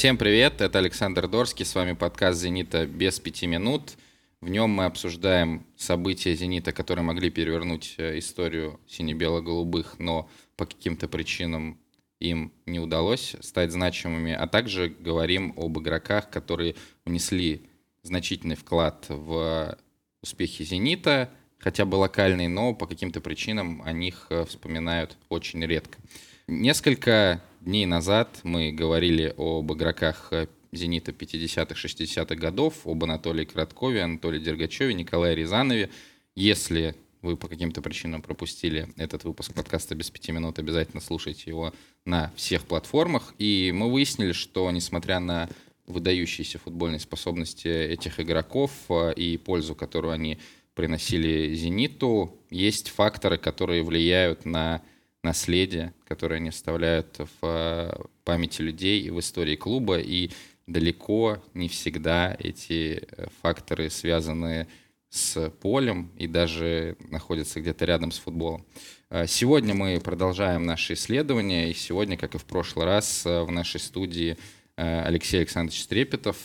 [0.00, 3.98] Всем привет, это Александр Дорский, с вами подкаст «Зенита без пяти минут».
[4.40, 11.06] В нем мы обсуждаем события «Зенита», которые могли перевернуть э, историю сине-бело-голубых, но по каким-то
[11.06, 11.78] причинам
[12.18, 17.68] им не удалось стать значимыми, а также говорим об игроках, которые внесли
[18.02, 19.76] значительный вклад в
[20.22, 21.28] успехи «Зенита»,
[21.58, 25.98] хотя бы локальный, но по каким-то причинам о них э, вспоминают очень редко.
[26.46, 34.02] Несколько дней назад мы говорили об игроках э, «Зенита» 50-х, 60-х годов, об Анатолии Краткове,
[34.02, 35.90] Анатолии Дергачеве, Николае Рязанове.
[36.34, 41.74] Если вы по каким-то причинам пропустили этот выпуск подкаста «Без пяти минут», обязательно слушайте его
[42.04, 43.34] на всех платформах.
[43.38, 45.48] И мы выяснили, что, несмотря на
[45.86, 50.38] выдающиеся футбольные способности этих игроков э, и пользу, которую они
[50.74, 54.82] приносили «Зениту», есть факторы, которые влияют на
[55.22, 57.92] наследие, которое они оставляют в э,
[58.24, 60.30] памяти людей и в истории клуба, и
[60.66, 64.66] далеко не всегда эти э, факторы связаны
[65.10, 68.64] с полем и даже находятся где-то рядом с футболом.
[69.10, 73.80] Э, сегодня мы продолжаем наше исследование, и сегодня, как и в прошлый раз, в нашей
[73.80, 74.38] студии
[74.76, 76.38] Алексей Александрович Стрепетов,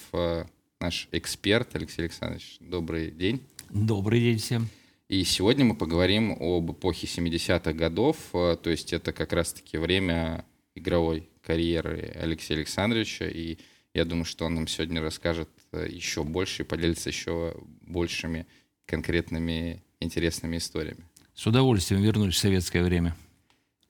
[0.81, 1.73] наш эксперт.
[1.73, 3.41] Алексей Александрович, добрый день.
[3.69, 4.67] Добрый день всем.
[5.07, 10.45] И сегодня мы поговорим об эпохе 70-х годов, э, то есть это как раз-таки время
[10.73, 13.59] игровой карьеры Алексея Александровича, и
[13.93, 18.47] я думаю, что он нам сегодня расскажет э, еще больше и поделится еще большими
[18.87, 21.03] конкретными интересными историями.
[21.35, 23.15] С удовольствием вернусь в советское время.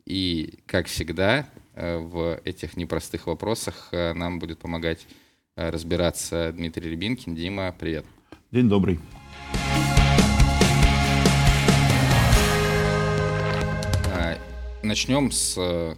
[0.06, 5.08] И, как всегда, э, в этих непростых вопросах нам будет помогать
[5.56, 7.34] разбираться Дмитрий Рябинкин.
[7.34, 8.06] Дима, привет.
[8.52, 9.00] День добрый.
[14.86, 15.96] Начнем с э,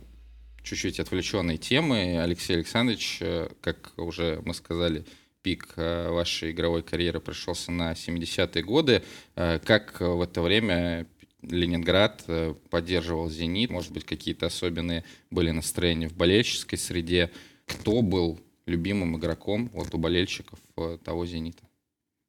[0.63, 2.21] чуть-чуть отвлеченной темы.
[2.21, 5.05] Алексей Александрович, э, как уже мы сказали,
[5.41, 9.03] пик э, вашей игровой карьеры пришелся на 70-е годы.
[9.35, 11.05] Как в это время
[11.41, 12.25] Ленинград
[12.69, 13.71] поддерживал «Зенит»?
[13.71, 17.29] Может быть, какие-то особенные были настроения в болельческой среде?
[17.65, 20.59] Кто был любимым игроком вот у болельщиков
[21.03, 21.67] того «Зенита»?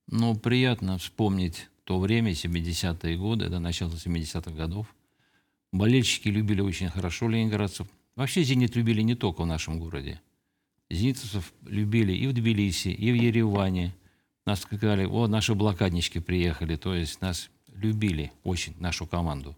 [0.09, 4.89] Ну, приятно вспомнить то время, 70-е годы, это начало 70-х годов.
[5.73, 7.87] Болельщики любили очень хорошо ленинградцев.
[8.17, 10.21] Вообще «Зенит» любили не только в нашем городе.
[10.91, 13.95] Зенитовцев любили и в Тбилиси, и в Ереване.
[14.47, 16.77] Нас сказали, о, наши блокаднички приехали.
[16.77, 19.57] То есть нас любили очень, нашу команду.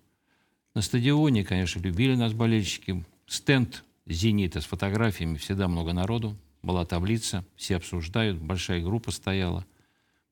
[0.75, 3.05] На стадионе, конечно, любили нас болельщики.
[3.27, 6.37] Стенд «Зенита» с фотографиями, всегда много народу.
[6.63, 9.65] Была таблица, все обсуждают, большая группа стояла.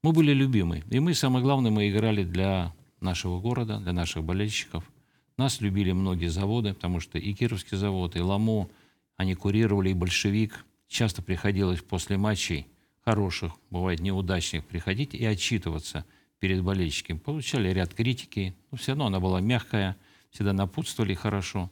[0.02, 0.82] Мы были любимы.
[0.90, 4.84] И мы, самое главное, мы играли для нашего города, для наших болельщиков–
[5.38, 8.68] нас любили многие заводы, потому что и Кировский завод, и Ламо,
[9.16, 10.64] они курировали, и большевик.
[10.88, 12.66] Часто приходилось после матчей
[13.04, 16.04] хороших, бывает неудачных, приходить и отчитываться
[16.40, 17.18] перед болельщиками.
[17.18, 19.96] Получали ряд критики, но все равно она была мягкая,
[20.30, 21.70] всегда напутствовали хорошо.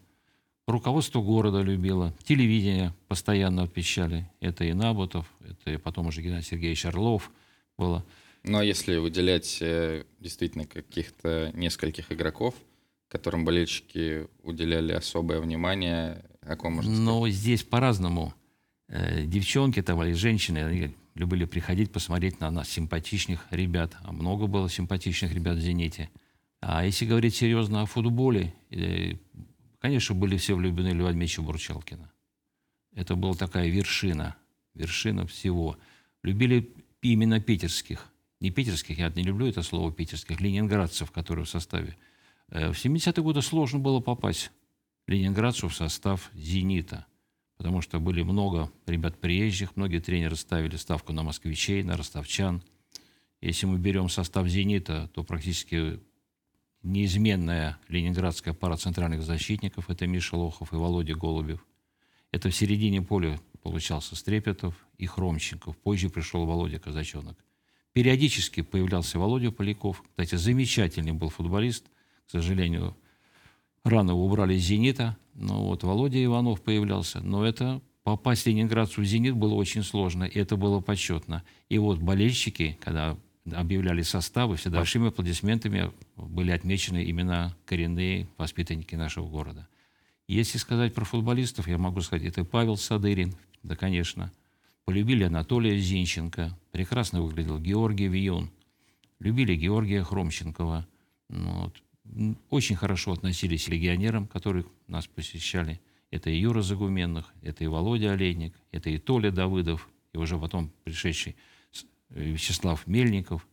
[0.67, 4.29] Руководство города любило, телевидение постоянно отвечали.
[4.41, 7.31] Это и Набутов, это и потом уже Геннадий Сергеевич Орлов
[7.79, 8.05] было.
[8.43, 12.55] Ну а если выделять э, действительно каких-то нескольких игроков,
[13.09, 16.25] которым болельщики уделяли особое внимание?
[16.43, 17.05] О ком можно сказать?
[17.05, 18.35] Ну, здесь по-разному.
[18.89, 23.97] Э, девчонки там или женщины, они любили приходить посмотреть на нас, симпатичных ребят.
[24.03, 26.11] А много было симпатичных ребят в «Зените».
[26.61, 29.15] А если говорить серьезно о футболе, э,
[29.79, 32.13] конечно, были все влюблены в Льва Дмитриевича Бурчалкина.
[32.95, 34.37] Это была такая вершина,
[34.75, 35.79] вершина всего.
[36.23, 38.11] Любили именно питерских.
[38.41, 41.97] Не питерских, я не люблю это слово питерских, ленинградцев, которые в составе.
[42.51, 44.51] Э, в 70-е годы сложно было попасть
[45.07, 47.07] ленинградцу в состав «Зенита»,
[47.57, 52.63] потому что были много ребят приезжих, многие тренеры ставили ставку на москвичей, на ростовчан.
[53.41, 56.01] Если мы берем состав «Зенита», то практически
[56.83, 61.65] неизменная ленинградская пара центральных защитников– это Миша Лохов и Володя Голубев.
[62.33, 65.77] Это в середине поля получался Стрепетов и Хромченков.
[65.79, 67.37] Позже пришел Володя Казачонок.
[67.93, 70.03] Периодически появлялся Володя Поляков.
[70.11, 71.87] Кстати, замечательный был футболист–
[72.27, 72.97] к сожалению,
[73.85, 75.17] рано убрали из «Зенита».
[75.35, 77.21] Ну вот Володя Иванов появлялся.
[77.21, 81.43] Но это попасть ленинградцу в «Зенит» было очень сложно, и это было почетно.
[81.69, 83.17] И вот болельщики, когда
[83.53, 89.69] объявляли составы, всегда большими аплодисментами были отмечены именно коренные воспитанники нашего города.
[90.27, 94.33] Если сказать про футболистов, я могу сказать, это Павел Садырин, да, конечно.
[94.85, 98.51] Полюбили Анатолия Зинченко, прекрасно выглядел Георгий Вион.
[99.21, 100.87] Любили Георгия Хромченкова.
[101.29, 101.83] Ну, вот
[102.51, 105.81] очень хорошо относились к легионерам, которые нас посещали.
[106.11, 110.73] Это и Юра Загуменных, это и Володя Олейник, это и Толя Давыдов, и уже потом
[110.85, 111.37] пришедший
[112.11, 113.47] э, Вячеслав Мельников.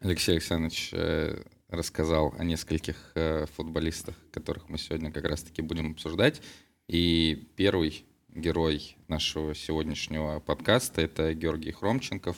[0.00, 6.40] Алексей Александрович э, рассказал о нескольких э, футболистах, которых мы сегодня как раз-таки будем обсуждать.
[6.88, 12.36] И первый герой нашего сегодняшнего подкаста— это Георгий Хромченков,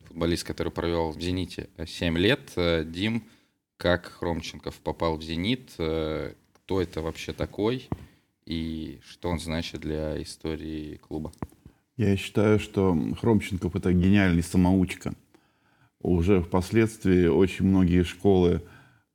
[0.00, 2.52] футболист, который провел в «Зените» 7 лет.
[2.90, 3.24] Дим,
[3.76, 7.88] как Хромченков попал в «Зенит», кто это вообще такой
[8.46, 11.32] и что он значит для истории клуба?
[11.96, 15.14] Я считаю, что Хромченков это гениальный самоучка.
[16.00, 18.62] Уже впоследствии очень многие школы,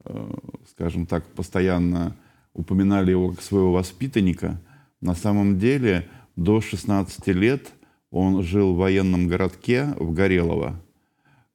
[0.03, 0.33] э,
[0.71, 2.15] скажем так, постоянно
[2.53, 4.59] упоминали его как своего воспитанника.
[4.99, 7.71] На самом деле до 16 лет
[8.09, 10.81] он жил в военном городке в Горелово.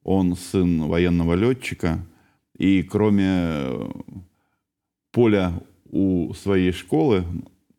[0.03, 1.99] Он сын военного летчика.
[2.57, 3.93] И кроме
[5.13, 5.53] поля
[5.91, 7.25] у своей школы,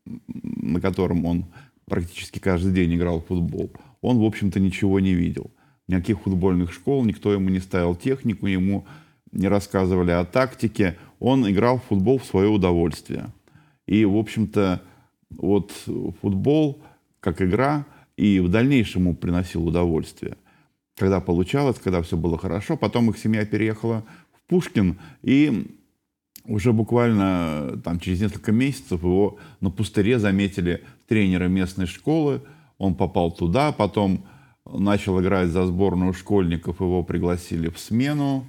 [0.06, 1.46] на котором он
[1.86, 3.72] практически каждый день играл в футбол,
[4.02, 5.52] он, в общем-то, ничего не видел.
[5.88, 8.86] Никаких футбольных школ, никто ему не ставил технику, ему
[9.32, 10.98] не рассказывали о тактике.
[11.20, 13.28] Он играл в футбол в свое удовольствие.
[13.86, 14.82] И, в общем-то,
[15.30, 15.72] вот
[16.22, 16.82] футбол
[17.20, 17.86] как игра
[18.16, 20.38] и в дальнейшем ему приносил удовольствие.
[20.98, 22.76] Когда получалось, когда все было хорошо.
[22.76, 24.04] Потом их семья переехала
[24.48, 25.78] Пушкин, и
[26.46, 32.42] уже буквально там, через несколько месяцев его на пустыре заметили тренеры местной школы.
[32.78, 34.26] Он попал туда, потом
[34.66, 38.46] начал играть за сборную школьников, его пригласили в смену,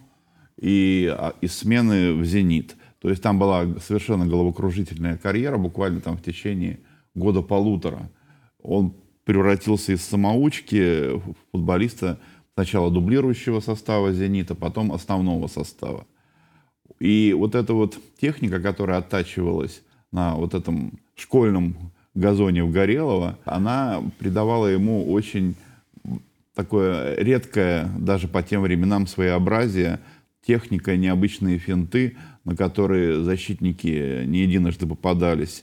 [0.60, 2.76] и а, из смены в «Зенит».
[3.00, 6.80] То есть там была совершенно головокружительная карьера, буквально там в течение
[7.14, 8.10] года-полутора.
[8.60, 12.18] Он превратился из самоучки в футболиста
[12.58, 16.08] сначала дублирующего состава «Зенита», потом основного состава.
[16.98, 21.76] И вот эта вот техника, которая оттачивалась на вот этом школьном
[22.16, 25.54] газоне в Горелово, она придавала ему очень
[26.56, 30.00] такое редкое, даже по тем временам, своеобразие,
[30.44, 35.62] техника, необычные финты, на которые защитники не единожды попадались.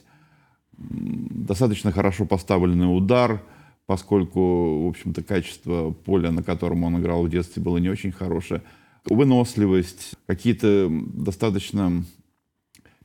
[0.78, 3.42] Достаточно хорошо поставленный удар,
[3.86, 8.62] поскольку, в общем-то, качество поля, на котором он играл в детстве, было не очень хорошее
[9.04, 12.04] выносливость, какие-то достаточно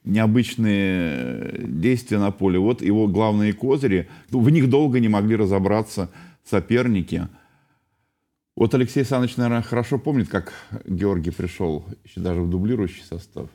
[0.04, 2.60] необычные действия на поле.
[2.60, 4.10] Вот его главные козыри.
[4.30, 6.10] В них долго не могли разобраться
[6.44, 7.28] соперники.
[8.56, 10.54] Вот Алексей Александрович, наверное, хорошо помнит, как
[10.86, 13.50] Георгий пришел еще даже в дублирующий состав.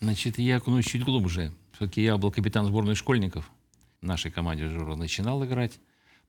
[0.00, 1.52] Значит, я окунусь чуть глубже.
[1.72, 3.50] Все-таки я был капитан сборной школьников.
[4.00, 5.78] В нашей команде Жора начинал играть.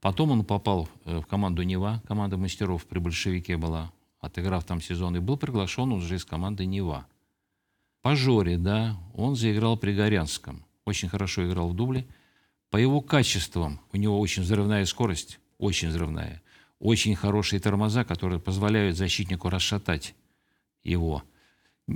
[0.01, 2.01] Потом он попал э, в команду Нева.
[2.07, 3.91] Команда мастеров при большевике была
[4.25, 7.07] отыграв там сезон, и был приглашен уже из команды Нева.
[8.01, 10.65] По Жоре, да, он заиграл при Горянском.
[10.85, 12.05] Очень хорошо играл в дубле.
[12.69, 16.41] По его качествам, у него очень взрывная скорость, очень взрывная.
[16.79, 20.13] Очень хорошие тормоза, которые позволяют защитнику расшатать
[20.83, 21.23] его.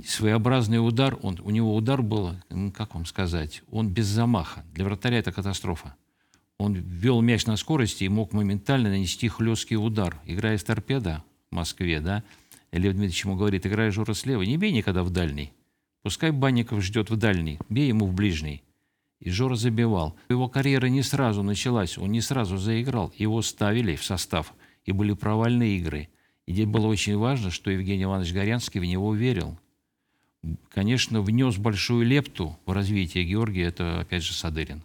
[0.04, 2.36] Своеобразный удар, он, у него удар был,
[2.74, 4.64] как вам сказать, он без замаха.
[4.72, 5.94] Для вратаря это катастрофа.
[6.60, 10.20] Он ввел мяч на скорости и мог моментально нанести хлесткий удар.
[10.26, 12.22] Играя с торпеда, Москве, да,
[12.70, 15.54] Лев Дмитриевич ему говорит, играй Жора слева, не бей никогда в дальний.
[16.02, 18.62] Пускай Банников ждет в дальний, бей ему в ближний.
[19.20, 20.18] И Жора забивал.
[20.28, 23.10] Его карьера не сразу началась, он не сразу заиграл.
[23.16, 24.52] Его ставили в состав,
[24.84, 26.10] и были провальные игры.
[26.44, 29.58] И здесь было очень важно, что Евгений Иванович Горянский в него верил.
[30.68, 34.82] Конечно, внес большую лепту в развитие Георгия, это опять же Садырин.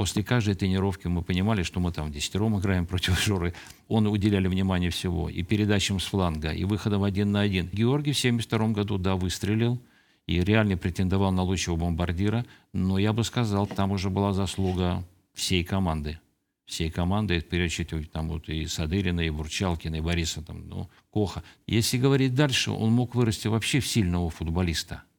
[0.00, 3.52] После каждой тренировки мы понимали, что мы там десятером играем против Жоры.
[3.86, 5.28] Он уделяли внимание всего.
[5.28, 7.68] И передачам с фланга, и выходом один на один.
[7.70, 9.78] Георгий в 1972 году, да, выстрелил.
[10.26, 12.46] И реально претендовал на лучшего бомбардира.
[12.72, 15.04] Но я бы сказал, там уже была заслуга
[15.34, 16.18] всей команды.
[16.64, 21.42] Всей команды, прежде там вот и Садырина, и Бурчалкина, и Бориса, там, ну, Коха.
[21.66, 25.02] Если говорить дальше, он мог вырасти вообще в сильного футболиста–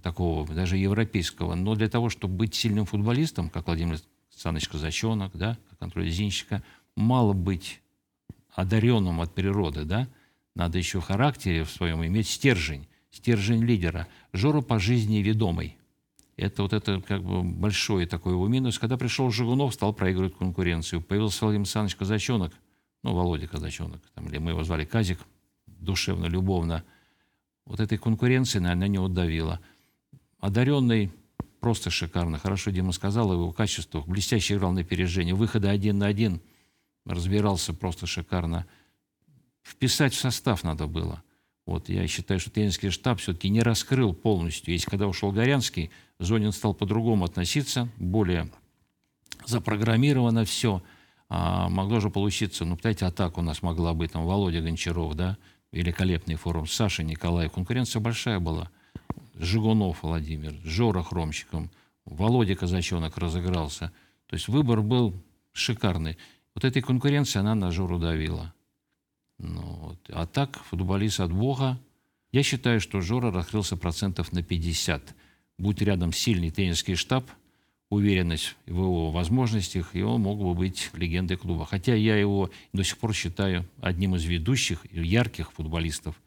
[0.00, 1.54] такого даже европейского.
[1.54, 3.98] Но для того, чтобы быть сильным футболистом, как Владимир
[4.30, 6.62] Александрович Казачонок, да, как Анатолий Зинченко,
[6.96, 7.80] мало быть
[8.54, 10.08] одаренным от природы, да,
[10.54, 14.08] надо еще в характере в своем иметь стержень, стержень лидера.
[14.32, 15.76] Жора по жизни ведомый.
[16.36, 18.78] Это вот это как бы большой такой его минус.
[18.78, 21.02] Когда пришел Жигунов, стал проигрывать конкуренцию.
[21.02, 22.52] Появился Владимир Александрович Казачонок,
[23.02, 25.18] ну, Володя Казачонок, там, или мы его звали Казик,
[25.66, 26.84] душевно, любовно.
[27.66, 29.60] Вот этой конкуренции, наверное, не удавило.
[30.40, 31.10] Одаренный
[31.60, 32.38] просто шикарно.
[32.38, 34.06] Хорошо Дима сказал о его качествах.
[34.06, 35.34] Блестяще играл на опережение.
[35.34, 36.40] Выходы один на один.
[37.04, 38.66] Разбирался просто шикарно.
[39.62, 41.22] Вписать в состав надо было.
[41.66, 44.72] Вот, я считаю, что тренерский штаб все-таки не раскрыл полностью.
[44.72, 48.50] Если когда ушел Горянский, Зонин стал по-другому относиться, более
[49.46, 50.82] запрограммировано все.
[51.28, 55.38] А могло же получиться, ну, знаете, атака у нас могла быть, там, Володя Гончаров, да,
[55.70, 58.68] великолепный форум, Саша Николай, конкуренция большая была.
[59.40, 61.70] Жигунов Владимир, Жора Хромчиком,
[62.04, 63.92] Володя Казачонок разыгрался.
[64.26, 65.14] То есть выбор был
[65.52, 66.18] шикарный.
[66.54, 68.52] Вот этой конкуренции она на Жору давила.
[69.38, 69.98] Ну, вот.
[70.08, 71.80] А так, футболист от Бога.
[72.32, 75.14] Я считаю, что Жора раскрылся процентов на 50.
[75.58, 77.28] Будь рядом сильный тренерский штаб,
[77.88, 81.64] уверенность в его возможностях, и он мог бы быть легендой клуба.
[81.64, 86.20] Хотя я его до сих пор считаю одним из ведущих, ярких футболистов.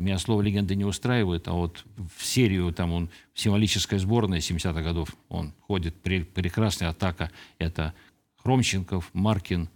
[0.00, 1.84] Меня слово «легенда» не устраивает, а вот
[2.16, 7.30] в серию, там он, символическая сборная 70-х годов, он ходит, прекрасная атака.
[7.58, 7.92] Это
[8.38, 9.68] Хромченков, Маркин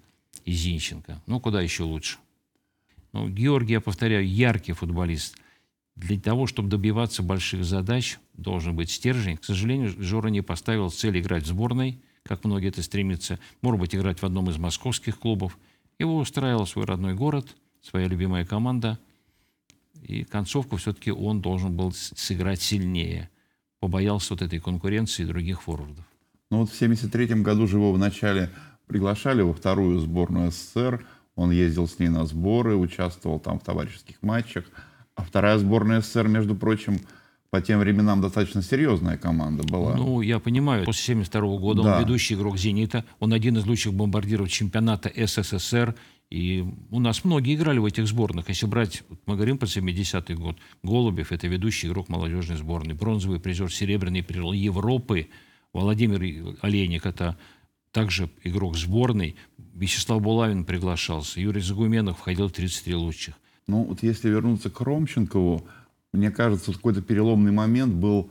[0.46, 1.20] и Зинченко.
[1.26, 2.16] Ну, куда еще лучше?
[3.12, 5.36] Ну, Георгий, я повторяю, яркий футболист.
[5.94, 9.36] Для того, чтобы добиваться больших задач, должен быть стержень.
[9.36, 13.38] К сожалению, Жора не поставил цель играть в сборной, как многие это стремятся.
[13.60, 15.58] Может быть, играть в одном из московских клубов.
[15.98, 18.98] Его устраивал свой родной город, своя любимая команда.
[20.04, 23.30] И концовку все-таки он должен был сыграть сильнее.
[23.80, 26.04] Побоялся вот этой конкуренции других форвардов.
[26.50, 28.50] Ну вот в 1973 году же его вначале
[28.86, 31.04] приглашали во вторую сборную СССР.
[31.36, 34.64] Он ездил с ней на сборы, участвовал там в товарищеских матчах.
[35.16, 37.00] А вторая сборная СССР, между прочим,
[37.50, 39.94] по тем временам достаточно серьезная команда была.
[39.94, 41.96] Ну, я понимаю, после 1972 года да.
[41.96, 45.94] он ведущий игрок «Зенита», он один из лучших бомбардиров чемпионата СССР,
[46.30, 48.48] и у нас многие играли в этих сборных.
[48.48, 53.72] Если брать, мы говорим про 70-й год, Голубев– это ведущий игрок молодежной сборной, бронзовый призер,
[53.72, 55.28] серебряный призер Европы,
[55.72, 57.36] Владимир Олейник– это
[57.92, 59.36] также игрок сборной,
[59.74, 63.34] Вячеслав Булавин приглашался, Юрий Загуменов входил в 33 лучших.
[63.66, 65.66] Ну, вот если вернуться к Ромченкову,
[66.12, 68.30] мне кажется, какой-то переломный момент был,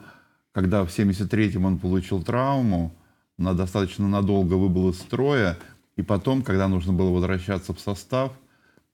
[0.51, 2.95] когда в 73-м он получил травму,
[3.37, 5.57] на достаточно надолго выбыл из строя,
[5.95, 8.31] и потом, когда нужно было возвращаться в состав,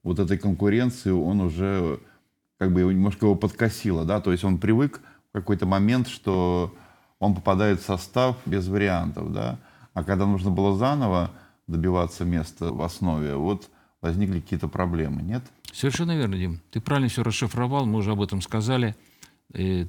[0.02, 2.00] вот этой конкуренции он уже
[2.58, 6.74] как бы немножко его подкосило, да, то есть он привык в какой-то момент, что
[7.18, 9.58] он попадает в состав без вариантов, да,
[9.94, 11.30] а когда нужно было заново
[11.66, 13.68] добиваться места в основе, вот
[14.00, 15.42] возникли какие-то проблемы, нет?
[15.72, 16.60] Совершенно верно, Дим.
[16.70, 18.96] Ты правильно все расшифровал, мы уже об этом сказали.
[19.54, 19.86] И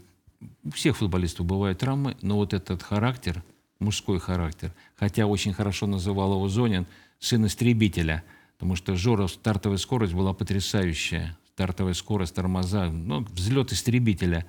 [0.64, 3.44] у всех футболистов бывают травмы, но вот этот характер,
[3.82, 6.86] мужской характер, хотя очень хорошо называл его Зонин,
[7.20, 8.24] сын истребителя,
[8.58, 11.38] потому что Жора, стартовая скорость была потрясающая.
[11.54, 14.46] Стартовая скорость, тормоза, ну, взлет истребителя.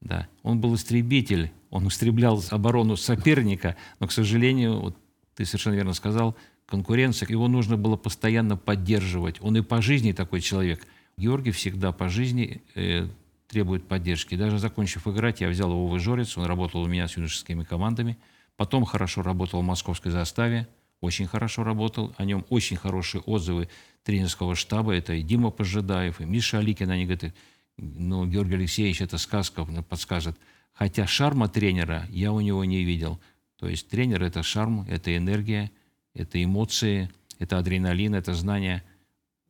[0.00, 0.26] Да.
[0.42, 4.96] Он был истребитель, он истреблял оборону соперника, но, к сожалению, вот
[5.34, 9.36] ты совершенно верно сказал, конкуренция, его нужно было постоянно поддерживать.
[9.40, 10.86] Он и по жизни такой человек.
[11.16, 13.08] Георгий всегда по жизни э,
[13.48, 14.34] требует поддержки.
[14.34, 18.18] Даже закончив играть, я взял его в Ижорец, он работал у меня с юношескими командами.
[18.56, 20.66] Потом хорошо работал в московской заставе,
[21.00, 22.14] очень хорошо работал.
[22.16, 23.68] О нем очень хорошие отзывы
[24.02, 24.94] тренерского штаба.
[24.94, 26.90] Это и Дима Пожидаев, и Миша Аликин.
[26.90, 27.34] Они говорят,
[27.76, 30.38] ну, Георгий Алексеевич, это сказка, подскажет.
[30.72, 33.20] Хотя шарма тренера я у него не видел.
[33.58, 35.70] То есть тренер– это шарм, это энергия,
[36.14, 38.82] это эмоции, это адреналин, это знание.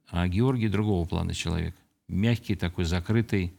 [0.09, 1.75] А Георгий другого плана человек.
[2.09, 3.53] Мягкий такой, закрытый.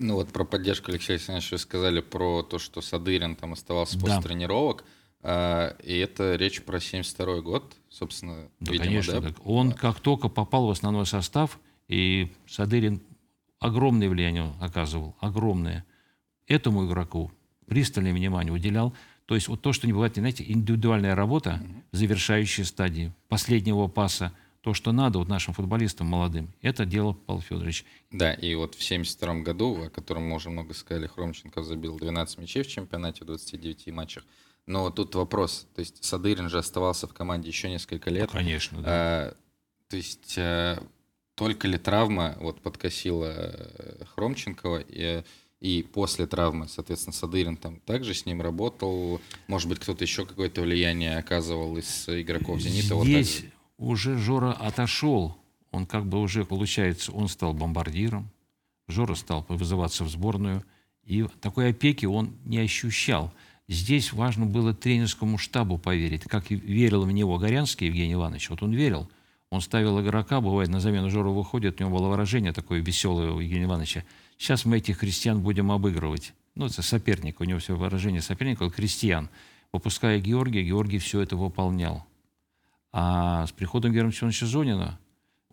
[0.00, 4.00] Ну вот про поддержку Алексея Александровича вы сказали про то, что Садырин там оставался да.
[4.00, 4.84] после тренировок.
[5.22, 9.20] А, и это речь про 72 год, собственно, да, видимо, конечно.
[9.20, 9.34] Да?
[9.44, 13.02] Он как только попал в основной состав, и Садырин
[13.58, 15.84] огромное влияние оказывал, огромное.
[16.46, 17.30] Этому игроку
[17.66, 18.94] пристальное внимание уделял.
[19.26, 24.74] То есть вот то, что не бывает, знаете, индивидуальная работа, завершающая стадии, последнего паса, то,
[24.74, 27.84] что надо вот нашим футболистам молодым, это дело Павел Федорович.
[28.10, 32.38] Да, и вот в 72 году, о котором мы уже много сказали, Хромченко забил 12
[32.38, 34.24] мячей в чемпионате в 29 матчах.
[34.66, 38.28] Но тут вопрос, то есть Садырин же оставался в команде еще несколько лет.
[38.32, 38.86] Ну, конечно, да.
[38.86, 39.36] А,
[39.88, 40.82] то есть а,
[41.34, 45.24] только ли травма вот подкосила э, Хромченкова, и
[45.60, 49.20] и после травмы, соответственно, Садырин там также с ним работал.
[49.46, 52.98] Может быть, кто-то еще какое-то влияние оказывал из игроков «Зенита».
[53.04, 53.50] Здесь вот
[53.88, 55.36] уже Жора отошел.
[55.70, 58.30] Он как бы уже, получается, он стал бомбардиром.
[58.88, 60.64] Жора стал вызываться в сборную.
[61.04, 63.32] И такой опеки он не ощущал.
[63.68, 66.22] Здесь важно было тренерскому штабу поверить.
[66.24, 68.50] Как верил в него Горянский Евгений Иванович.
[68.50, 69.08] Вот он верил.
[69.50, 73.40] Он ставил игрока, бывает, на замену Жора выходит, у него было выражение такое веселое у
[73.40, 74.04] Евгения Ивановича–
[74.40, 76.32] Сейчас мы этих христиан будем обыгрывать.
[76.54, 79.28] Ну, это соперник, у него все выражение соперника, крестьян.
[79.70, 82.06] Выпуская Георгия, Георгий все это выполнял.
[82.92, 84.98] А с приходом Георгия Семеновича Зонина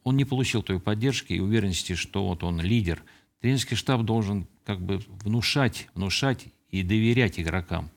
[0.04, 3.04] он не получил той поддержки и уверенности, что вот он лидер.
[3.42, 7.90] тренерский штаб должен как бы внушать, внушать и доверять игрокам.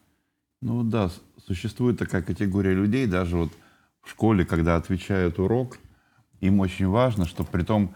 [0.60, 1.10] Ну да,
[1.46, 3.52] существует такая категория людей, даже вот
[4.02, 5.78] в школе, когда отвечают урок,
[6.40, 7.94] им очень важно, что при том,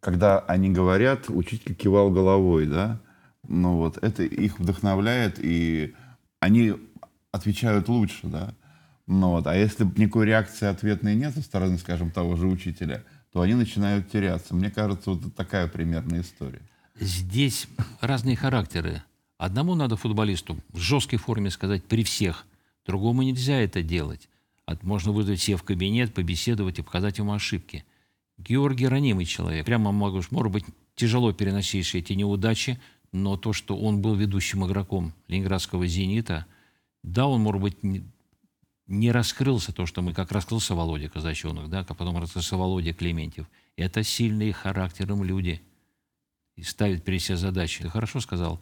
[0.00, 3.00] когда они говорят, учитель кивал головой, да,
[3.46, 5.94] ну вот, это их вдохновляет, и
[6.40, 6.74] они
[7.32, 8.54] отвечают лучше, да.
[9.06, 13.42] Ну вот, а если никакой реакции ответной нет со стороны, скажем, того же учителя, то
[13.42, 14.54] они начинают теряться.
[14.54, 16.62] Мне кажется, вот такая примерная история.
[16.98, 17.66] Здесь
[18.00, 19.02] разные характеры.
[19.36, 22.46] Одному надо футболисту в жесткой форме сказать при всех,
[22.86, 24.28] другому нельзя это делать.
[24.82, 27.84] Можно вызвать все в кабинет, побеседовать и показать ему ошибки.
[28.38, 29.66] Георгий ранимый человек.
[29.66, 32.80] Прямо могу, может быть, тяжело переносивший эти неудачи,
[33.12, 36.46] но то, что он был ведущим игроком ленинградского «Зенита»,
[37.02, 37.76] да, он, может быть,
[38.86, 43.46] не раскрылся, то, что мы, как раскрылся Володя Казачонок, да, как потом раскрылся Володя Клементьев.
[43.76, 45.62] Это сильные характером люди
[46.56, 47.82] и ставят перед себе задачи.
[47.82, 48.60] Ты хорошо сказал,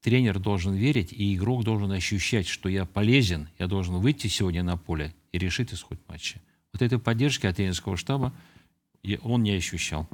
[0.00, 4.76] тренер должен верить, и игрок должен ощущать, что я полезен, я должен выйти сегодня на
[4.76, 6.40] поле и решить исход матча.
[6.72, 8.32] Вот этой поддержки от тренерского штаба
[9.22, 10.08] он не ощущал.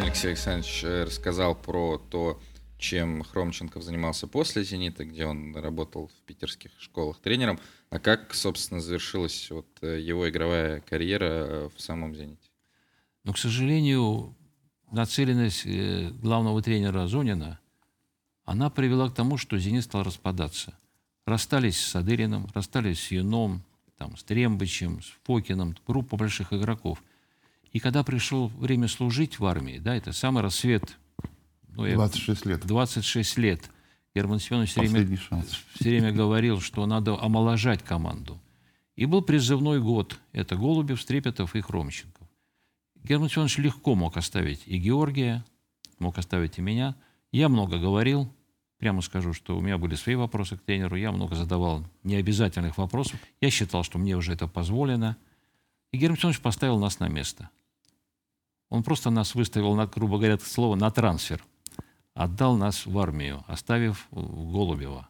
[0.00, 2.40] Алексей Александрович э, рассказал про то,
[2.84, 7.58] чем Хромченков занимался после «Зенита», где он работал в питерских школах тренером.
[7.88, 12.50] А как, собственно, завершилась вот э, его игровая карьера э, в самом «Зените»?
[13.24, 14.34] Но, к сожалению,
[14.92, 15.66] нацеленность
[16.20, 17.58] главного тренера Зонина,
[18.44, 20.78] она привела к тому, что «Зенит» стал распадаться.
[21.24, 23.64] Расстались с Адыриным, расстались с Юном,
[23.96, 27.02] там, с Трембычем, с Фокином, группа больших игроков.
[27.72, 30.98] И когда пришло время служить в армии, да, это самый рассвет.
[31.76, 32.66] Ну, 26 лет.
[32.66, 33.70] 26 лет.
[34.14, 35.18] Герман Семенович все время,
[35.74, 38.40] все время говорил, что надо омоложать команду.
[38.96, 40.18] И был призывной год.
[40.32, 42.28] Это Голубев, Стрепетов и Хромченков.
[43.02, 45.44] Герман Семенович легко мог оставить и Георгия,
[45.98, 46.94] мог оставить и меня.
[47.32, 48.32] Я много говорил,
[48.78, 53.18] Прямо скажу, что у меня были свои вопросы к тренеру, я много задавал необязательных вопросов.
[53.40, 55.16] Я считал, что мне уже это позволено.
[55.90, 57.48] И Герман Семенович поставил нас на место.
[58.68, 61.42] Он просто нас выставил, на, грубо говоря, слово, на трансфер.
[62.14, 65.08] Отдал нас в армию, оставив Голубева.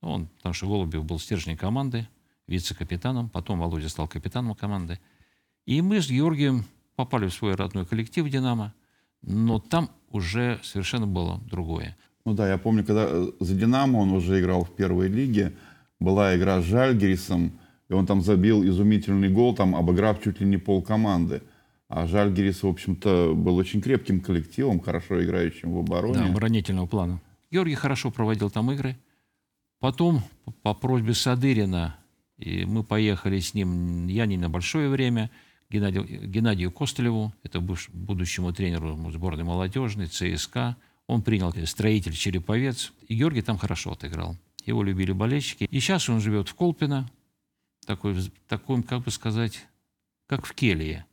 [0.00, 2.08] Он, потому что Голубев был стержнем команды,
[2.46, 4.98] вице-капитаном, потом Володя стал капитаном команды.
[5.66, 6.64] И мы с Георгием
[6.96, 8.74] попали в свой родной коллектив «Динамо»,
[9.22, 11.96] но там уже совершенно было другое.
[12.24, 15.52] Ну да, я помню, когда э, за «Динамо» он уже играл в первой лиге,
[15.98, 17.52] была игра с Жальгерисом,
[17.88, 21.42] и он там забил изумительный гол, там обыграв чуть ли не пол команды.
[21.90, 26.14] А Жальгерис, в общем-то, был очень крепким коллективом, хорошо играющим в обороне.
[26.14, 27.20] Да, оборонительного плана.
[27.50, 28.96] Георгий хорошо проводил там игры.
[29.80, 30.22] Потом,
[30.62, 31.96] по просьбе Садырина,
[32.38, 35.32] и мы поехали с ним, я не на большое время,
[35.68, 40.76] Геннадию, Геннадию Костылеву, это будущему тренеру сборной молодежной, ЦСКА,
[41.08, 44.36] он принял строитель Череповец, и Георгий там хорошо отыграл.
[44.64, 45.64] Его любили болельщики.
[45.64, 47.10] И сейчас он живет в Колпино,
[47.84, 48.14] такой,
[48.46, 49.66] такой, как бы сказать,
[50.28, 51.04] как в келье.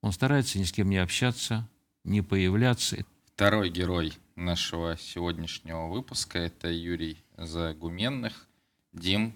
[0.00, 1.68] Он старается ни с кем не общаться,
[2.04, 3.04] не появляться.
[3.34, 8.46] Второй герой нашего сегодняшнего выпуска– это Юрий Загуменных.
[8.92, 9.34] Дим,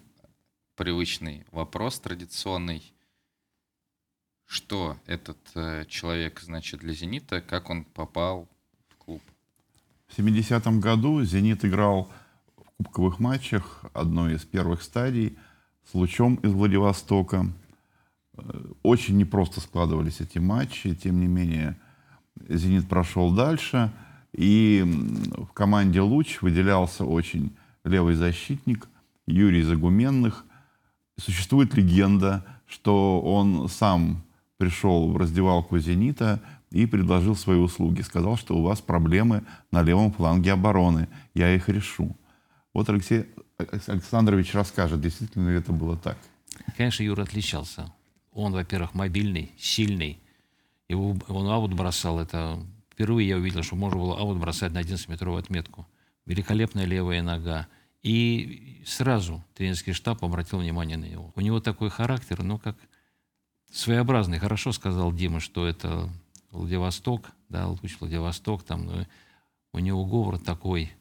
[0.77, 2.93] привычный вопрос традиционный.
[4.47, 8.49] Что этот э, человек значит для «Зенита», как он попал
[10.13, 12.11] в 70-м году «Зенит» играл
[12.59, 15.39] в кубковых матчах одной из первых стадий
[15.91, 17.47] с «Лучом» из Владивостока.
[18.37, 21.79] Э, очень непросто складывались эти матчи, тем не менее
[22.49, 23.93] «Зенит» прошел дальше,
[24.33, 24.83] и
[25.37, 28.89] в команде «Луч» выделялся очень левый защитник
[29.27, 30.45] Юрий Загуменных.
[31.19, 34.25] Существует легенда, что он сам
[34.57, 36.41] пришел в раздевалку «Зенита»,
[36.73, 38.01] и предложил свои услуги.
[38.01, 41.09] Сказал, что у вас проблемы на левом фланге обороны.
[41.35, 42.17] Я их решу.
[42.75, 43.27] Вот Алексей
[43.59, 46.17] Александрович расскажет, действительно ли это было так.
[46.77, 47.93] Конечно, Юра отличался.
[48.33, 50.19] Он, во-первых, мобильный, сильный.
[50.89, 52.19] Его, он аут бросал.
[52.19, 52.59] Это
[52.91, 55.87] впервые я увидел, что можно было аут бросать на 11-метровую отметку.
[56.27, 57.69] Великолепная левая нога.
[58.03, 61.33] И сразу тренерский штаб обратил внимание на него.
[61.37, 62.77] У него такой характер, ну, как
[63.71, 64.39] своеобразный.
[64.39, 66.09] Хорошо сказал Дима, что это
[66.51, 69.07] Владивосток, да, луч Владивосток, там, ну,
[69.73, 70.93] у него говор такой,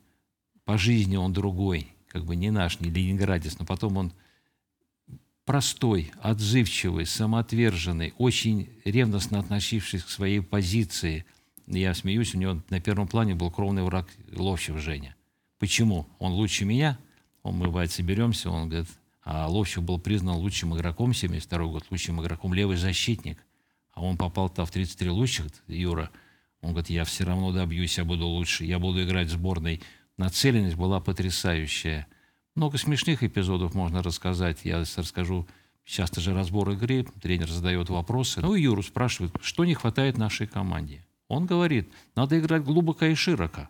[0.63, 4.13] по жизни он другой, как бы не наш, не ленинградец, но потом он
[5.45, 11.25] простой, отзывчивый, самоотверженный, очень ревностно относившийся к своей позиции.
[11.67, 15.15] Я смеюсь, у него на первом плане был кровный враг Ловчев Женя.
[15.59, 16.07] Почему?
[16.19, 16.97] Он лучше меня,
[17.43, 18.89] он, мы, бывает, соберемся, он говорит,
[19.23, 23.37] а Ловчев был признан лучшим игроком 72 год, лучшим игроком левый защитник–
[23.93, 26.11] а он попал-то в 33 лучших, Юра.
[26.61, 29.81] Он говорит, я все равно добьюсь, я буду лучше, я буду играть в сборной.
[30.17, 32.07] Нацеленность была потрясающая.
[32.55, 34.59] Много смешных эпизодов можно рассказать.
[34.63, 35.47] Я расскажу
[35.85, 38.41] часто же разбор игры, тренер задает вопросы.
[38.41, 41.05] Ну и Юру спрашивает, что не хватает нашей команде.
[41.27, 43.69] Он говорит, надо играть глубоко и широко.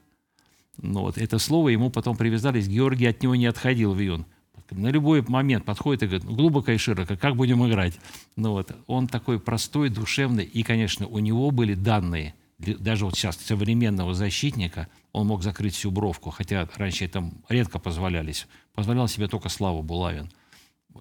[0.78, 4.26] Ну, вот это слово ему потом привязались, Георгий от него не отходил в июн.
[4.72, 8.00] На любой момент подходит и говорит, «Ну, глубоко и широко, как будем играть?
[8.38, 12.34] Ну, вот, он такой простой, душевный, и, конечно, у него были данные,
[12.80, 18.48] даже вот сейчас современного защитника, он мог закрыть всю бровку, хотя раньше это редко позволялись.
[18.74, 20.32] Позволял себе только Слава Булавин.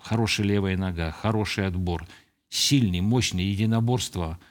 [0.03, 2.07] Хорошая левая нога, хороший отбор,
[2.49, 4.39] сильный, мощный единоборство–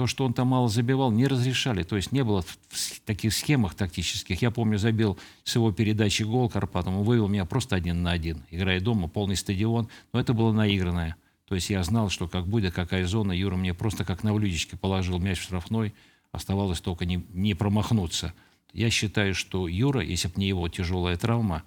[0.00, 1.82] то, что он там мало забивал, не разрешали.
[1.82, 4.40] То есть не было в таких схемах тактических.
[4.40, 8.42] Я помню, забил с его передачи гол Карпатом, он вывел меня просто один на один,
[8.50, 9.90] играя дома, полный стадион.
[10.14, 11.16] Но это было наигранное.
[11.46, 13.32] То есть я знал, что как будет, какая зона.
[13.32, 15.92] Юра мне просто как на блюдечке положил мяч в штрафной.
[16.32, 18.32] Оставалось только не, не промахнуться.
[18.72, 21.64] Я считаю, что Юра, если бы не его тяжелая травма,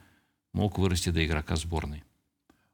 [0.54, 2.04] мог вырасти до игрока сборной.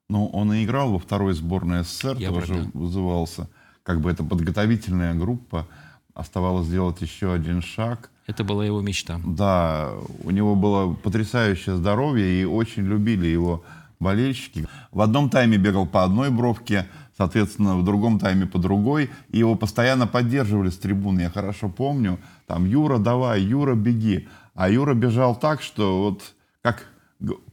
[0.08, 2.70] Ну, он и играл во второй сборной СССР, Я тоже да.
[2.74, 3.48] вызывался
[3.90, 5.68] как бы это подготовительная группа.
[6.14, 8.12] Оставалось сделать еще один шаг.
[8.28, 9.20] Это была его мечта.
[9.26, 13.64] Да, у него было потрясающее здоровье, и очень любили его
[14.00, 14.68] болельщики.
[14.92, 16.88] В одном тайме бегал по одной бровке,
[17.20, 21.20] соответственно, в другом тайме по другой, и его постоянно поддерживали с трибуны.
[21.20, 24.30] Я хорошо помню, там, Юра, давай, Юра, беги.
[24.56, 26.88] А Юра бежал так, что вот, как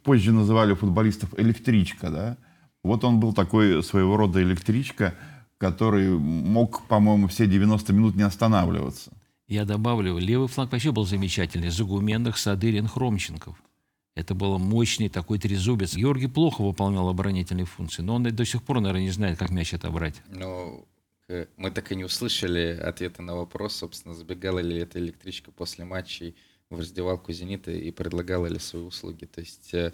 [0.05, 2.37] позже называли футболистов, электричка, да.
[2.85, 5.15] Вот он был такой своего рода электричка,
[5.59, 9.11] который мог, по-моему, все 90 минут не останавливаться.
[9.49, 11.71] Я добавлю, левый фланг вообще был замечательный.
[11.71, 13.57] Загуменных, Садырин, Хромченков.
[14.17, 15.95] Это был мощный такой трезубец.
[15.95, 19.75] Георгий плохо выполнял оборонительные функции, но он до сих пор, наверное, не знает, как мяч
[19.75, 20.15] отобрать.
[20.31, 20.89] Ну,
[21.59, 26.35] мы так и не услышали ответа на вопрос, собственно, забегала ли эта электричка после матчей
[26.71, 29.27] в раздевалку «Зенита» и предлагала ли свои услуги.
[29.27, 29.93] То есть э,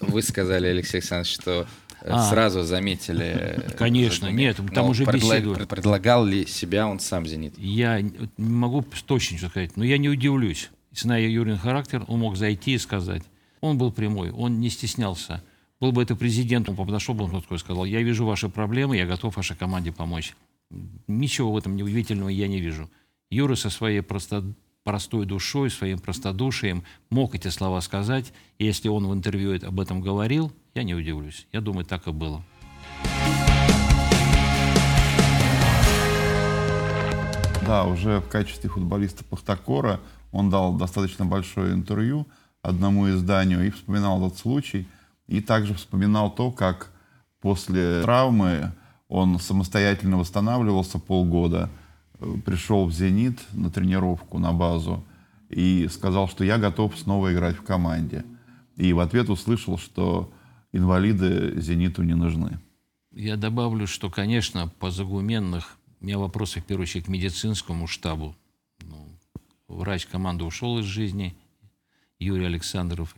[0.00, 1.66] вы сказали, Алексей Александрович, что
[2.02, 2.28] а.
[2.28, 3.24] сразу заметили.
[3.24, 5.68] Э, Конечно, нет, там уже предлаг, беседуют.
[5.68, 7.58] Предлагал ли себя он сам «Зенит»?
[7.58, 10.70] Я не могу точно сказать, но я не удивлюсь.
[10.92, 13.22] Зная Юрин характер, он мог зайти и сказать.
[13.64, 15.42] Он был прямой, он не стеснялся.
[15.80, 19.06] Был бы это президент, он подошел бы, он такой сказал, я вижу ваши проблемы, я
[19.06, 20.36] готов вашей команде помочь.
[21.06, 22.90] Ничего в этом удивительного я не вижу.
[23.30, 24.44] Юра со своей просто
[24.82, 28.34] простой душой, своим простодушием мог эти слова сказать.
[28.58, 31.46] Если он в интервью об этом говорил, я не удивлюсь.
[31.50, 32.44] Я думаю, так и было.
[37.66, 40.00] Да, уже в качестве футболиста Пахтакора
[40.32, 42.26] он дал достаточно большое интервью
[42.64, 44.86] одному изданию и вспоминал этот случай.
[45.26, 46.90] И также вспоминал то, как
[47.40, 48.72] после травмы
[49.08, 51.70] он самостоятельно восстанавливался полгода–
[52.44, 55.04] пришел в «Зенит» на тренировку, на базу,
[55.48, 58.24] и сказал, что я готов снова играть в команде.
[58.76, 60.32] И в ответ услышал, что
[60.72, 62.58] инвалиды «Зениту» не нужны.
[63.12, 68.34] Я добавлю, что, конечно, по загуменных у меня вопросы, в первую очередь, к медицинскому штабу.
[68.80, 69.08] Ну,
[69.68, 71.36] врач команды ушел из жизни,
[72.24, 73.14] Юрий Александров.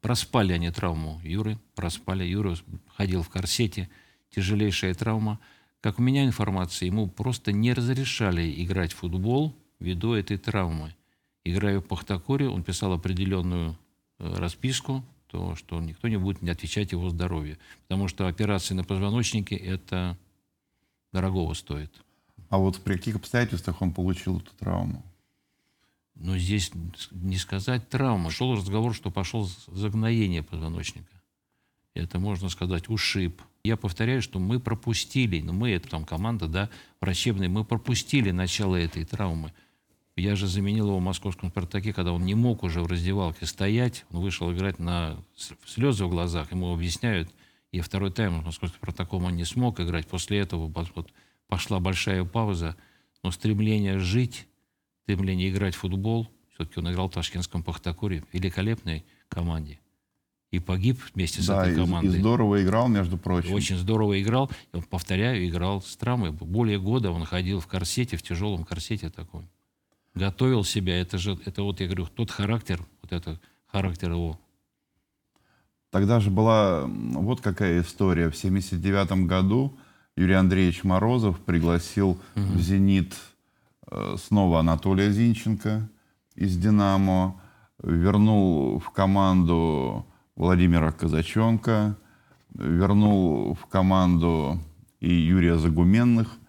[0.00, 2.24] Проспали они травму Юры, проспали.
[2.24, 2.56] Юра
[2.96, 3.88] ходил в корсете,
[4.30, 5.38] тяжелейшая травма–
[5.80, 10.94] как у меня информация, ему просто не разрешали играть в футбол ввиду этой травмы.
[11.42, 13.78] Играя в Пахтакоре, он писал определенную
[14.18, 17.56] э, расписку, то, что никто не будет не отвечать его здоровью.
[17.88, 20.18] Потому что операции на позвоночнике это
[21.12, 21.90] дорогого стоит.
[22.50, 25.02] А вот при каких обстоятельствах он получил эту травму?
[26.20, 26.70] Ну, здесь
[27.10, 28.30] не сказать травма.
[28.30, 31.20] Шел разговор, что пошел загноение позвоночника.
[31.94, 36.70] Это, можно сказать, ушиб, я повторяю, что мы пропустили, ну мы, это там команда, да,
[37.00, 39.52] врачебная, мы пропустили начало этой травмы.
[40.16, 44.04] Я же заменил его в московском «Спартаке», когда он не мог уже в раздевалке стоять.
[44.10, 45.16] Он вышел играть на
[45.66, 46.52] слезы в глазах.
[46.52, 47.30] Ему объясняют.
[47.72, 50.06] И второй тайм в московском «Спартаком» он не смог играть.
[50.06, 51.10] После этого вот
[51.48, 52.76] пошла большая пауза.
[53.22, 54.46] Но стремление жить,
[55.10, 59.80] стремление играть в футбол, все-таки он играл в ташкентском «Пахтакуре», великолепной команде
[60.52, 62.12] и погиб вместе с да, этой командой.
[62.12, 63.52] И, и здорово играл, между прочим.
[63.52, 64.50] Очень здорово играл.
[64.72, 66.32] И, повторяю, играл с травмой.
[66.32, 69.42] Более года он ходил в корсете, в тяжелом корсете такой.
[70.14, 71.00] Готовил себя.
[71.00, 74.40] Это же, это вот, я говорю, тот характер, вот это характер его.
[75.90, 78.28] Тогда же была вот какая история.
[78.28, 79.78] В 79 году
[80.16, 82.20] Юрий Андреевич Морозов пригласил угу.
[82.34, 83.14] в «Зенит»
[84.16, 85.88] снова Анатолия Зинченко
[86.34, 87.40] из «Динамо»,
[87.82, 91.96] вернул в команду Владимира Казаченко,
[92.54, 94.58] вернул в команду
[95.00, 96.40] и Юрия Загуменных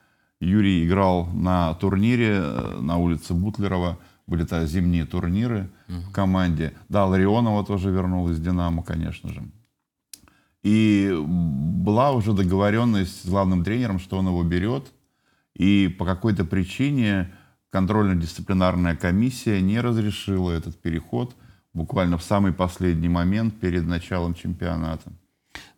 [0.42, 4.00] Юрий играл на турнире э, на улице Бутлерова.
[4.26, 6.74] Были то зимние турниры в команде.
[6.90, 9.44] Да, Ларионова тоже вернул из «Динамо», конечно же.
[10.64, 14.94] И была уже договоренность с главным тренером, что он его берет.
[15.56, 17.32] И по какой-то причине
[17.70, 21.36] контрольно-дисциплинарная комиссия не разрешила этот переход
[21.74, 25.12] буквально в самый последний момент перед началом чемпионата.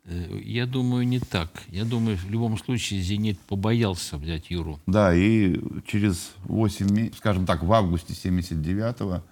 [0.06, 1.50] Э, я думаю, не так.
[1.70, 4.80] Я думаю, в любом случае «Зенит» побоялся взять Юру.
[4.86, 9.24] Да, и через 8 месяцев, скажем так, в августе 79-го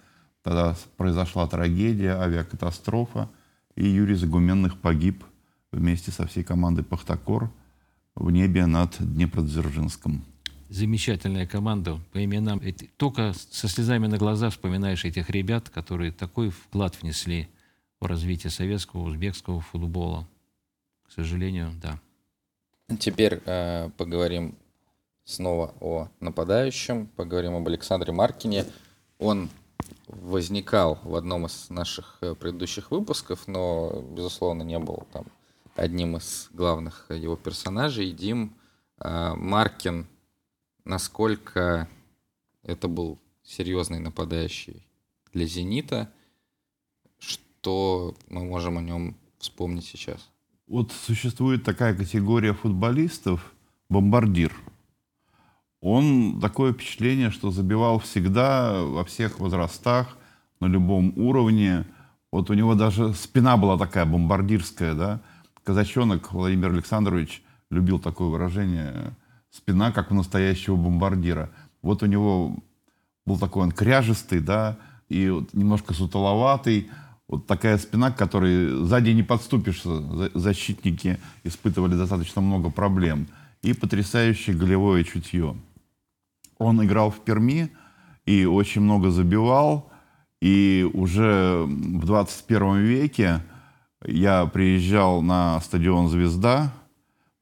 [0.42, 3.28] тогда произошла трагедия, авиакатастрофа,
[3.76, 5.24] и Юрий Загуменных погиб
[5.70, 7.50] вместе со всей командой «Пахтакор»
[8.14, 10.24] в небе над Днепродзержинском.
[10.72, 12.58] Замечательная команда по именам.
[12.96, 17.50] Только со слезами на глазах вспоминаешь этих ребят, которые такой вклад внесли
[18.00, 20.26] в развитие советского, узбекского футбола.
[21.06, 22.00] К сожалению, да.
[22.98, 24.56] Теперь э, поговорим
[25.24, 28.64] снова о нападающем, поговорим об Александре Маркине.
[29.18, 29.50] Он
[30.06, 35.26] возникал в одном из наших э, предыдущих выпусков, но, безусловно, не был там
[35.76, 38.10] одним из главных его персонажей.
[38.12, 38.54] Дим
[39.00, 40.06] э, Маркин,
[40.84, 41.88] насколько
[42.62, 44.86] это был серьезный нападающий
[45.32, 46.12] для «Зенита»,
[47.18, 50.28] что мы можем о нем вспомнить сейчас?
[50.66, 53.52] Вот существует такая категория футболистов–
[53.92, 54.52] бомбардир.
[55.80, 60.16] Он такое впечатление, что забивал всегда, во всех возрастах,
[60.60, 61.84] на любом уровне.
[62.30, 65.20] Вот у него даже спина была такая бомбардирская, да.
[65.64, 69.14] Казачонок Владимир Александрович любил такое выражение
[69.52, 71.50] «спина, как у настоящего бомбардира».
[71.80, 72.56] Вот у него
[73.24, 76.90] был такой он кряжистый, да, и вот немножко сутуловатый–
[77.32, 80.30] вот такая спина, к которой сзади не подступишься.
[80.34, 83.26] Защитники испытывали достаточно много проблем.
[83.62, 85.56] И потрясающее голевое чутье.
[86.58, 87.70] Он играл в Перми
[88.26, 89.90] и очень много забивал.
[90.42, 93.40] И уже в 21 веке
[94.04, 96.70] я приезжал на стадион «Звезда»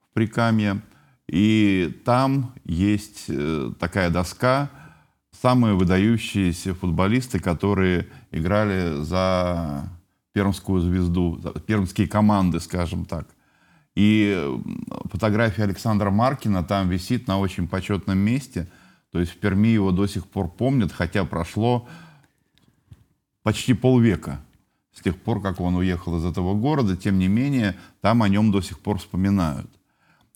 [0.08, 0.82] в Прикамье,
[1.30, 4.70] и там есть э, такая доска–
[5.40, 9.88] самые выдающиеся футболисты, которые играли за
[10.32, 13.26] пермскую звезду, пермские команды, скажем так.
[13.96, 14.38] И
[15.10, 18.68] фотография Александра Маркина там висит на очень почетном месте.
[19.10, 21.88] То есть в Перми его до сих пор помнят, хотя прошло
[23.42, 24.40] почти полвека
[24.92, 26.96] с тех пор, как он уехал из этого города.
[26.96, 29.68] Тем не менее, там о нем до сих пор вспоминают.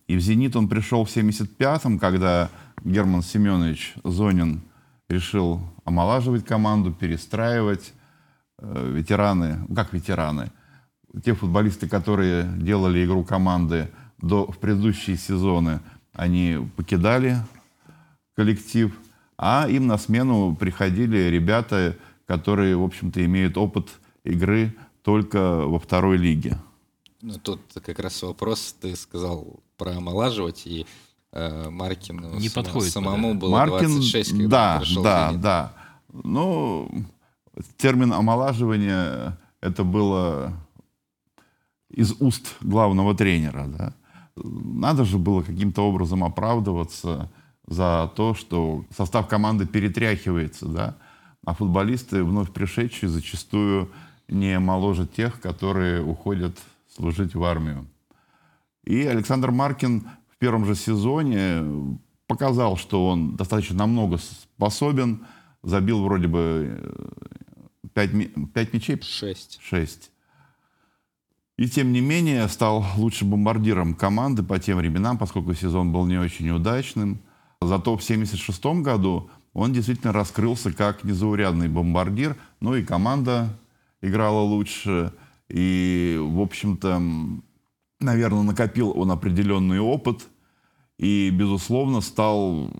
[0.06, 2.50] И в «Зенит» он пришел в 75-м, когда
[2.84, 4.62] Герман Семенович Зонин–
[5.08, 7.92] решил омолаживать команду, перестраивать.
[8.58, 10.50] Э, ветераны, ну как ветераны,
[11.24, 15.80] те футболисты, которые делали игру команды до, в предыдущие сезоны,
[16.12, 17.38] они покидали
[18.36, 18.96] коллектив,
[19.36, 23.88] а им на смену приходили ребята, которые, в общем-то, имеют опыт
[24.22, 26.56] игры только во второй лиге.
[27.20, 30.86] Ну, тут как раз вопрос, ты сказал про омолаживать, и
[31.32, 33.40] э, Маркину не сам, подходит, самому да.
[33.40, 35.72] было Маркин, 26, когда да, пришел да, в да.
[36.22, 37.04] Ну,
[37.76, 40.52] термин омолаживание это было
[41.90, 43.66] из уст главного тренера.
[43.66, 43.94] Да?
[44.36, 47.30] Надо же было каким-то образом оправдываться
[47.66, 50.96] за то, что состав команды перетряхивается, да?
[51.44, 53.90] а футболисты, вновь пришедшие, зачастую
[54.28, 56.58] не моложе тех, которые уходят
[56.94, 57.86] служить в армию.
[58.84, 65.26] И Александр Маркин в первом же сезоне показал, что он достаточно намного способен.
[65.62, 66.92] Забил вроде бы
[67.94, 69.00] 5, э, 5 мячей?
[69.00, 69.60] 6.
[69.62, 70.10] 6.
[71.56, 76.18] И тем не менее стал лучшим бомбардиром команды по тем временам, поскольку сезон был не
[76.18, 77.20] очень удачным.
[77.62, 82.36] Зато в 1976 году он действительно раскрылся как незаурядный бомбардир.
[82.60, 83.56] Ну и команда
[84.02, 85.12] играла лучше.
[85.48, 87.00] И, в общем-то,
[88.04, 90.28] наверное, накопил он определенный опыт
[90.98, 92.70] и, безусловно, стал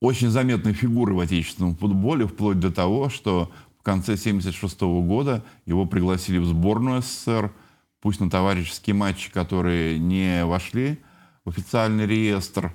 [0.00, 5.86] очень заметной фигурой в отечественном футболе, вплоть до того, что в конце 1976 года его
[5.86, 7.52] пригласили в сборную СССР,
[8.00, 10.98] пусть на товарищеские матчи, которые не вошли
[11.44, 12.74] в официальный реестр,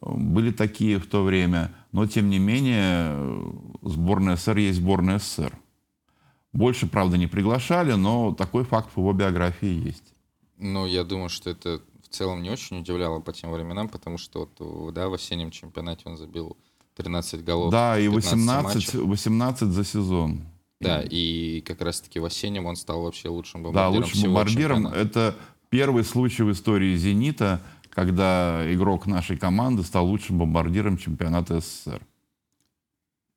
[0.00, 3.42] были такие в то время, но тем не менее
[3.82, 5.52] сборная СССР есть сборная СССР.
[6.52, 10.14] Больше, правда, не приглашали, но такой факт в его биографии есть.
[10.60, 14.48] Ну, я думаю, что это в целом не очень удивляло по тем временам, потому что
[14.58, 16.56] вот, да, в осеннем чемпионате он забил
[16.96, 17.72] 13 голов.
[17.72, 20.42] Да, и 18, 18 за сезон.
[20.80, 23.92] Да, и как раз-таки в осеннем он стал вообще лучшим бомбардиром.
[23.92, 24.86] Да, лучшим бомбардиром.
[24.86, 25.34] Это
[25.70, 32.06] первый случай в истории «Зенита», когда игрок нашей команды стал лучшим бомбардиром чемпионата СССР.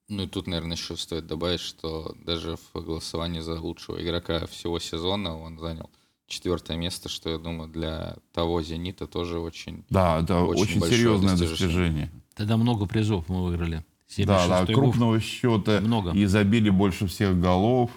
[0.10, 4.78] Ну и тут, наверное, еще стоит добавить, что даже в голосовании за лучшего игрока всего
[4.80, 5.90] сезона он занял
[6.28, 11.36] четвертое место, что, я думаю, для того «Зенита» тоже очень Да, это очень, большое серьезное
[11.38, 11.50] достижение.
[11.58, 12.12] достижение.
[12.36, 13.84] Тогда много призов мы выиграли.
[14.18, 14.76] Да, да, 76-й год.
[14.76, 16.12] крупного счета Много.
[16.12, 17.92] и забили больше всех голов.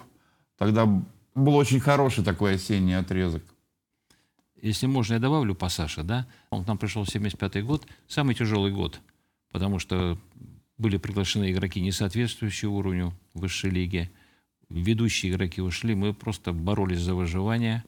[0.57, 0.87] Тогда
[1.35, 3.43] был очень хороший такой осенний отрезок.
[4.63, 6.27] Если можно, я добавлю по Саше, да?
[6.51, 9.01] Он к нам пришел в 75 год, самый тяжелый год,
[9.53, 10.19] потому что
[10.79, 14.11] были приглашены игроки, не соответствующие уровню высшей лиги.
[14.71, 17.85] Ведущие игроки ушли, мы просто боролись за выживание.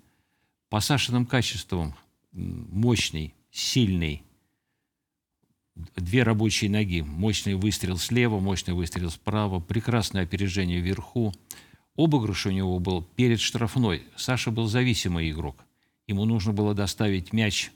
[0.68, 1.94] По Сашиным качествам
[2.32, 4.22] мощный, сильный,
[5.96, 11.32] две рабочие ноги, мощный выстрел слева, мощный выстрел справа, прекрасное опережение вверху.
[11.96, 14.02] Обыгрыш у него был перед штрафной.
[14.14, 15.64] Саша был зависимый игрок.
[16.06, 17.70] Ему нужно было доставить мяч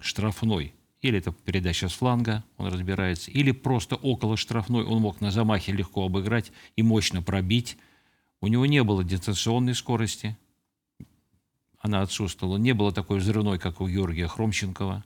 [0.00, 0.72] штрафной.
[1.02, 5.72] Или это передача с фланга, он разбирается, или просто около штрафной он мог на замахе
[5.72, 7.76] легко обыграть и мощно пробить.
[8.40, 10.36] У него не было дистанционной скорости,
[11.86, 12.56] она отсутствовала.
[12.56, 15.04] Не было такой взрывной, как у Георгия Хромченкова.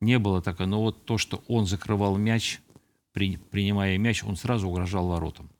[0.00, 2.60] Не было такой, но вот то, что он закрывал мяч,
[3.12, 5.50] при- принимая мяч, он сразу угрожал воротам.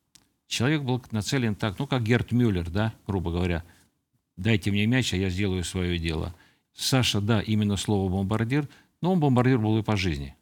[0.46, 3.64] Человек был нацелен так, ну, как Герт Мюллер, да, грубо говоря.
[4.36, 6.34] Дайте мне мяч, а я сделаю свое дело.
[6.72, 8.68] Саша, да, именно слово бомбардир,
[9.00, 10.34] но он бомбардир был и по жизни.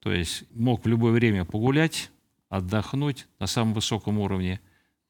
[0.00, 2.10] То есть мог в любое время погулять,
[2.48, 4.60] отдохнуть на самом высоком уровне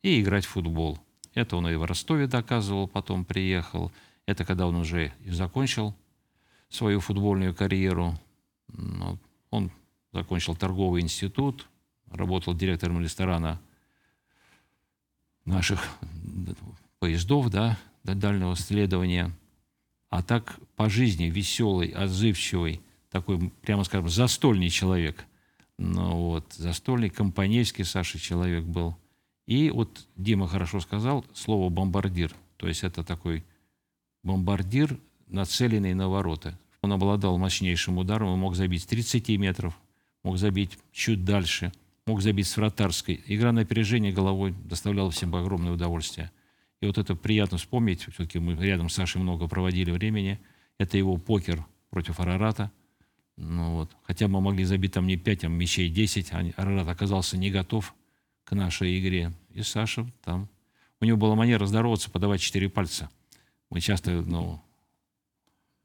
[0.03, 0.99] и играть в футбол.
[1.35, 3.93] Это он и в Ростове доказывал, потом приехал.
[4.31, 5.93] Это когда он уже закончил
[6.69, 8.17] свою футбольную карьеру.
[8.69, 9.19] Ну,
[9.51, 9.73] Он
[10.13, 11.67] закончил торговый институт,
[12.09, 13.61] работал директором ресторана
[15.45, 15.85] наших
[17.01, 19.33] поездов, да, до дальнего следования.
[20.11, 25.25] А так по жизни веселый, отзывчивый, такой, прямо скажем, застольный человек.
[25.77, 28.97] Ну вот, застольный, компанейский Саша человек был.
[29.47, 32.33] И вот Дима хорошо сказал слово «бомбардир».
[32.59, 33.43] То есть это такой
[34.23, 36.59] бомбардир, нацеленный на ворота.
[36.83, 39.79] Он обладал мощнейшим ударом, он мог забить с 30 метров,
[40.23, 41.73] мог забить чуть дальше,
[42.07, 43.23] мог забить с вратарской.
[43.27, 46.31] Игра на опережение головой доставляла всем огромное удовольствие.
[46.81, 48.03] И вот это приятно вспомнить.
[48.03, 50.41] Все-таки мы рядом с Сашей много проводили времени.
[50.79, 52.73] Это его покер против Арарата.
[53.37, 53.91] Ну вот.
[54.03, 56.33] Хотя мы могли забить там не 5, а мячей 10.
[56.33, 57.95] а Арарат оказался не готов
[58.45, 59.33] к нашей игре.
[59.53, 60.49] И Саша там...
[61.03, 63.09] У него была манера здороваться, подавать четыре пальца.
[63.71, 64.61] Мы часто, ну,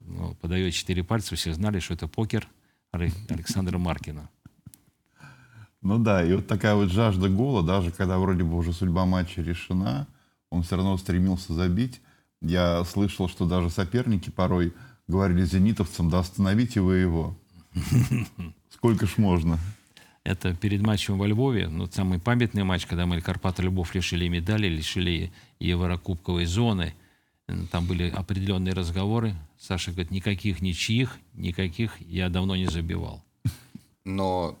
[0.00, 2.48] ну, подает четыре пальца, все знали, что это покер
[2.90, 4.28] Александра Маркина.
[5.82, 9.40] Ну да, и вот такая вот жажда гола, даже когда вроде бы уже судьба матча
[9.40, 10.08] решена,
[10.50, 12.00] он все равно стремился забить.
[12.40, 14.74] Я слышал, что даже соперники порой
[15.06, 17.38] говорили зенитовцам, да остановите вы его.
[18.70, 19.58] Сколько ж можно?
[20.24, 24.66] Это перед матчем во Львове, ну, самый памятный матч, когда мы Карпата Любовь лишили медали,
[24.66, 26.94] лишили Еврокубковой зоны.
[27.70, 29.34] Там были определенные разговоры.
[29.58, 33.24] Саша говорит, никаких ничьих, никаких я давно не забивал.
[34.04, 34.58] Но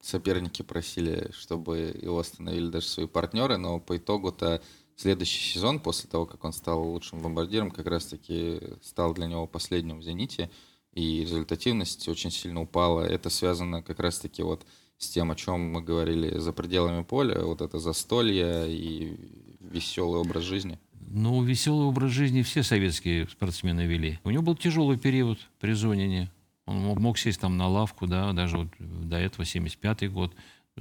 [0.00, 4.60] соперники просили, чтобы его остановили даже свои партнеры, но по итогу-то
[4.96, 10.00] следующий сезон, после того, как он стал лучшим бомбардиром, как раз-таки стал для него последним
[10.00, 10.50] в «Зените»,
[10.92, 13.00] и результативность очень сильно упала.
[13.02, 14.64] Это связано как раз-таки вот
[14.98, 19.16] с тем, о чем мы говорили за пределами поля, вот это застолье и
[19.60, 20.78] веселый образ жизни.
[21.16, 24.18] Ну, веселый образ жизни все советские спортсмены вели.
[24.24, 26.28] У него был тяжелый период при Зонине.
[26.66, 30.34] Он мог, сесть там на лавку, да, даже вот до этого, 75-й год,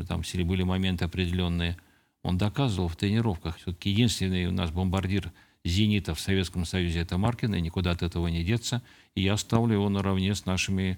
[0.07, 1.77] там были моменты определенные.
[2.23, 3.57] Он доказывал в тренировках.
[3.57, 5.31] Все-таки единственный у нас бомбардир
[5.63, 8.81] «Зенита» в Советском Союзе– это Маркин, и никуда от этого не деться.
[9.13, 10.97] И я ставлю его наравне с нашими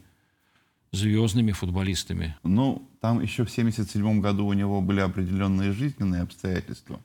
[0.94, 2.38] звездными футболистами.
[2.44, 7.02] Ну, там еще в 1977 году у него были определенные жизненные обстоятельства.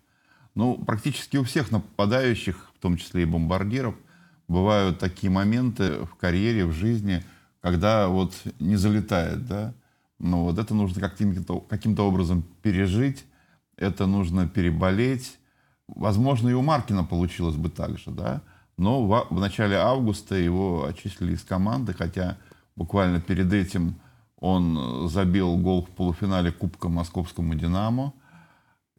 [0.55, 3.95] Ну, практически у всех нападающих, в том числе и бомбардиров,
[4.49, 7.25] бывают такие моменты в карьере, в жизни,
[7.61, 9.75] когда вот не залетает, да.
[10.19, 13.25] Но вот это нужно каким-то каким образом пережить,
[13.77, 15.39] это нужно переболеть.
[15.89, 18.43] Возможно, и у Маркина получилось бы так же, да.
[18.77, 22.39] Но в, в начале августа его отчислили из команды, хотя
[22.77, 23.95] буквально перед этим
[24.37, 28.15] он забил гол в полуфинале Кубка Московскому «Динамо».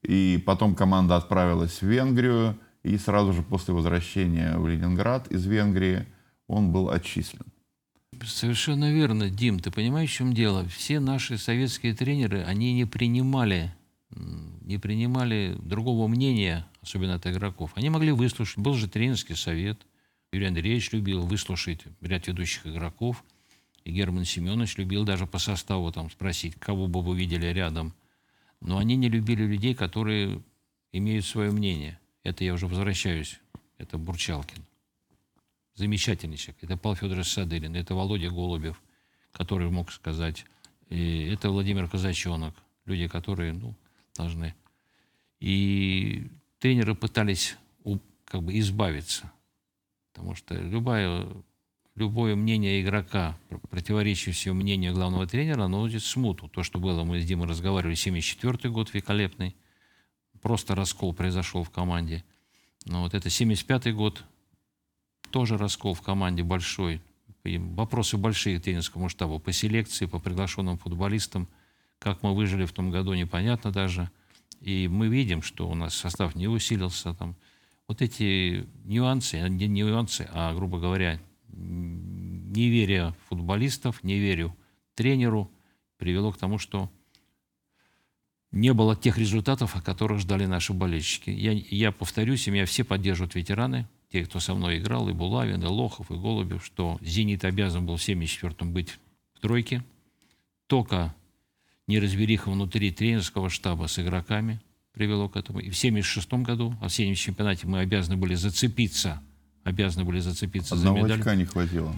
[0.04, 6.06] И потом команда отправилась в Венгрию, и сразу же после возвращения в Ленинград из Венгрии
[6.48, 7.46] он был отчислен.
[8.26, 9.60] Совершенно верно, Дим.
[9.60, 10.68] Ты понимаешь, в чем дело?
[10.68, 13.74] Все наши советские тренеры, они не принимали,
[14.62, 17.72] не принимали другого мнения, особенно от игроков.
[17.76, 18.58] Они могли выслушать.
[18.58, 19.86] Был же тренерский совет.
[20.32, 23.24] Юрий Андреевич любил выслушать ряд ведущих игроков.
[23.84, 27.94] И Герман Семенович любил даже по составу там спросить, кого бы вы видели рядом.
[28.62, 30.42] Но они не любили людей, которые
[30.92, 32.00] имеют свое мнение.
[32.24, 33.40] Это я уже возвращаюсь.
[33.78, 34.64] Это Бурчалкин.
[35.74, 36.64] Замечательный человек.
[36.64, 37.76] Это Павел Федорович Садырин.
[37.76, 38.82] Это Володя Голубев,
[39.32, 40.46] который мог сказать.
[40.90, 42.56] И это Владимир Казачонок.
[42.86, 43.76] Люди, которые ну,
[44.16, 44.54] должны.
[45.40, 46.28] И
[46.60, 47.58] тренеры пытались
[48.26, 49.32] как бы избавиться.
[50.14, 51.28] Потому что любая
[52.02, 53.38] любое мнение игрока,
[53.70, 56.50] противоречащее мнению главного тренера, будет смуту.
[56.50, 59.56] То, что было, мы с Димой разговаривали, 74 год великолепный,
[60.42, 62.24] просто раскол произошел в команде.
[62.86, 64.24] Но вот это 75 год,
[65.30, 67.02] тоже раскол в команде большой.
[67.44, 71.48] И вопросы большие к тренерскому штабу по селекции, по приглашенным футболистам.
[72.00, 74.10] Как мы выжили в том году, непонятно даже.
[74.60, 77.14] И мы видим, что у нас состав не усилился.
[77.14, 77.36] Там.
[77.88, 81.20] Вот эти нюансы, не нюансы, а, грубо говоря,
[81.54, 84.56] неверие футболистов, неверию
[84.96, 85.52] тренеру
[85.98, 86.92] привело к тому, что
[88.52, 91.30] не было тех результатов, о которых ждали наши болельщики.
[91.30, 95.64] Я, я повторюсь, и меня все поддерживают ветераны, те, кто со мной играл, и Булавин,
[95.64, 99.00] и Лохов, и Голубев, что «Зенит» обязан был в 74-м быть
[99.34, 99.86] в тройке.
[100.68, 101.16] Только
[101.88, 105.60] неразбериха внутри тренерского штаба с игроками привело к этому.
[105.60, 109.24] И в 76 году, а в осеннем чемпионате, мы обязаны были зацепиться–
[109.64, 111.20] обязаны были зацепиться Одного за медаль.
[111.20, 111.94] очка не хватило.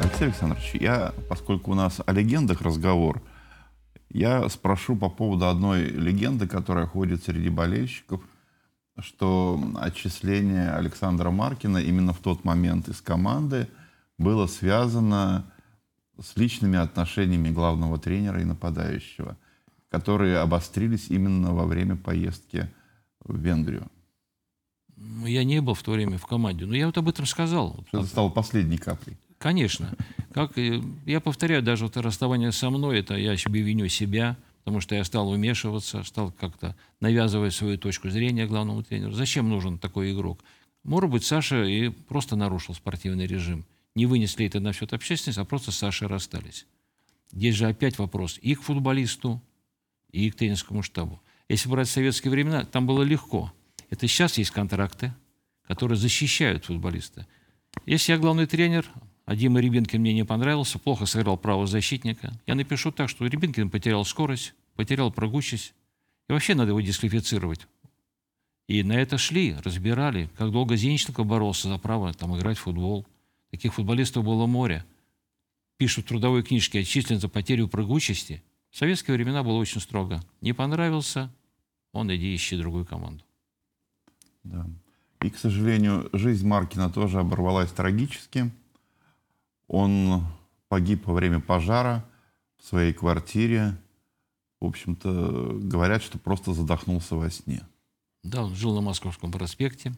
[0.00, 3.22] Алексей Александрович, я, поскольку у нас о легендах разговор,
[4.10, 8.22] я спрошу по поводу одной легенды, которая ходит среди болельщиков,
[8.98, 13.68] что отчисление Александра Маркина именно в тот момент из команды
[14.16, 15.52] было связано
[16.20, 19.36] с личными отношениями главного тренера и нападающего–
[19.90, 22.68] которые обострились именно во время поездки
[23.24, 23.90] в Венгрию?
[24.96, 27.84] Ну, я не был в то время в команде, но я вот об этом сказал.
[27.92, 29.16] Это стало последней каплей.
[29.38, 29.94] Конечно.
[30.32, 30.56] Как,
[31.06, 35.04] я повторяю, даже вот расставание со мной, это я себе виню себя, потому что я
[35.04, 39.12] стал вмешиваться, стал как-то навязывать свою точку зрения главному тренеру.
[39.12, 40.40] Зачем нужен такой игрок?
[40.82, 43.64] Может быть, Саша и просто нарушил спортивный режим.
[43.94, 46.66] Не вынесли это на счет общественности, а просто с Сашей расстались.
[47.32, 49.40] Здесь же опять вопрос и к футболисту,
[50.10, 51.20] и к тренерскому штабу.
[51.48, 53.52] Если брать советские времена, там было легко.
[53.90, 55.14] Это сейчас есть контракты,
[55.66, 57.26] которые защищают футболиста.
[57.86, 58.86] Если я главный тренер,
[59.24, 63.70] а Дима Рябинкин мне не понравился, плохо сыграл право защитника, я напишу так, что Рябинкин
[63.70, 65.74] потерял скорость, потерял прыгучесть,
[66.28, 67.66] и вообще надо его дисквалифицировать.
[68.66, 73.06] И на это шли, разбирали, как долго Зинченко боролся за право там, играть в футбол.
[73.50, 74.84] Таких футболистов было море.
[75.78, 80.22] Пишут в трудовой книжке, отчислен за потерю прыгучести– в советские времена было очень строго.
[80.40, 81.32] Не понравился,
[81.92, 83.24] он иди ищи другую команду.
[84.44, 84.66] Да.
[85.22, 88.50] И, к сожалению, жизнь Маркина тоже оборвалась трагически.
[89.66, 90.24] Он
[90.68, 92.04] погиб во время пожара
[92.58, 93.76] в своей квартире.
[94.60, 97.62] В общем-то, говорят, что просто задохнулся во сне.
[98.22, 99.92] Да, он жил на Московском проспекте.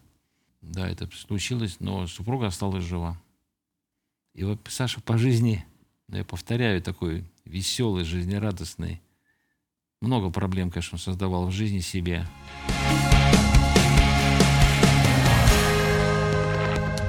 [0.63, 3.21] Да, это случилось, но супруга осталась жива.
[4.35, 5.65] И вот Саша по жизни,
[6.19, 9.01] я повторяю, такой веселый, жизнерадостный.
[10.01, 12.27] Много проблем, конечно, создавал в жизни себе.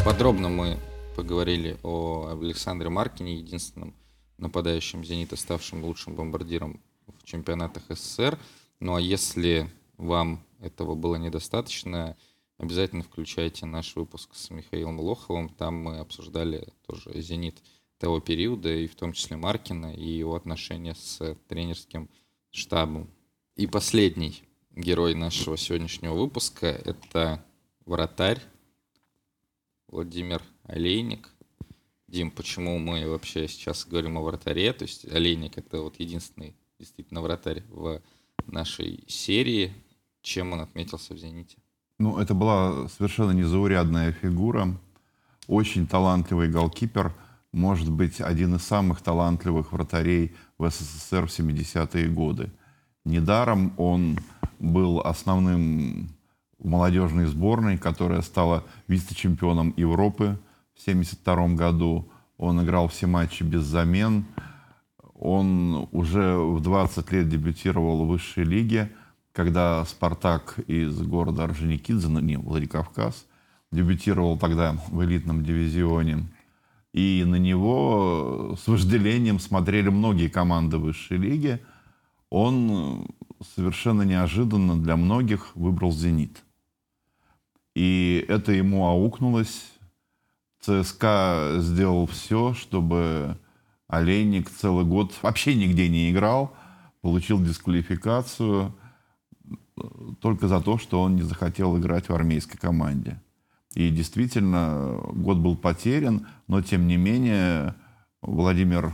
[0.04, 0.78] Подробно мы
[1.16, 3.94] поговорили о Александре Маркине, единственном
[4.38, 8.38] нападающем «Зенита», ставшем лучшим бомбардиром в чемпионатах СССР.
[8.80, 12.18] Ну а если вам этого было недостаточно,
[12.58, 15.50] обязательно включайте наш выпуск с Михаилом Лоховым.
[15.50, 17.62] Там мы обсуждали тоже «Зенит»
[18.02, 22.10] того периода, и в том числе Маркина, и его отношения с тренерским
[22.50, 23.08] штабом.
[23.56, 24.42] И последний
[24.76, 27.46] герой нашего сегодняшнего выпуска– это
[27.86, 28.42] вратарь
[29.88, 31.30] Владимир Олейник.
[32.08, 34.74] Дим, почему мы вообще сейчас говорим о вратаре?
[34.74, 38.02] То есть Олейник– это вот единственный действительно вратарь в
[38.48, 39.74] нашей серии.
[40.24, 41.58] Чем он отметился в «Зените»?
[42.00, 44.76] Ну, это была совершенно незаурядная фигура.
[45.48, 47.14] Очень талантливый голкипер–
[47.52, 52.52] может быть, один из самых талантливых вратарей в СССР в 70-е годы.
[53.04, 54.20] Недаром он
[54.60, 56.10] был основным
[56.58, 60.40] в молодежной сборной, которая стала вице-чемпионом Европы
[60.76, 62.10] в 1972 году.
[62.38, 64.26] Он играл все матчи без замен.
[65.16, 68.92] Он уже в 20 лет дебютировал в высшей лиге,
[69.34, 73.26] когда «Спартак» из города Орджоникидзе, ну, не, Владикавказ,
[73.72, 76.28] дебютировал тогда в элитном дивизионе–
[76.94, 81.60] и на него с вожделением смотрели многие команды высшей лиги.
[82.30, 83.08] Он
[83.56, 86.44] совершенно неожиданно для многих выбрал «Зенит».
[87.76, 89.72] И это ему аукнулось
[90.62, 93.38] ЦСКА сделал все, чтобы
[93.88, 96.54] Олейник целый год вообще нигде не играл,
[97.02, 98.74] получил дисквалификацию
[100.20, 103.20] только за то, что он не захотел играть в армейской команде.
[103.74, 107.76] И действительно, год был потерян, но тем не менее
[108.22, 108.94] Владимир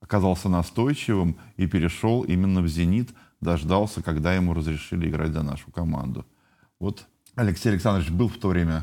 [0.00, 6.26] оказался настойчивым и перешел именно в «Зенит», дождался, когда ему разрешили играть за нашу команду.
[6.80, 8.82] Вот Алексей Александрович был в то время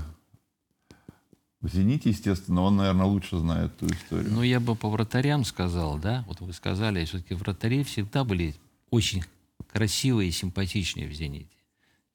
[1.61, 4.31] в «Зените», естественно, он, наверное, лучше знает ту историю.
[4.31, 8.55] Ну, я бы по вратарям сказал, да, вот вы сказали, все-таки вратари всегда были
[8.91, 9.23] очень
[9.71, 11.49] красивые и симпатичные в «Зените».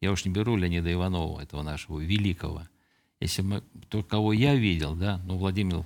[0.00, 2.62] Я уж не беру Леонида Иванова, этого нашего великого.
[3.20, 5.84] Если мы, то, кого я видел, да, ну, Владимир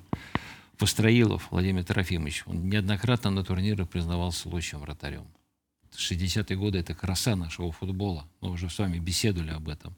[0.79, 5.27] Построилов, Владимир Трофимович, он неоднократно на турнирах признавался лучшим вратарем.
[5.97, 8.27] 60-е годы– это краса нашего футбола.
[8.41, 9.95] Мы уже с вами беседовали об этом.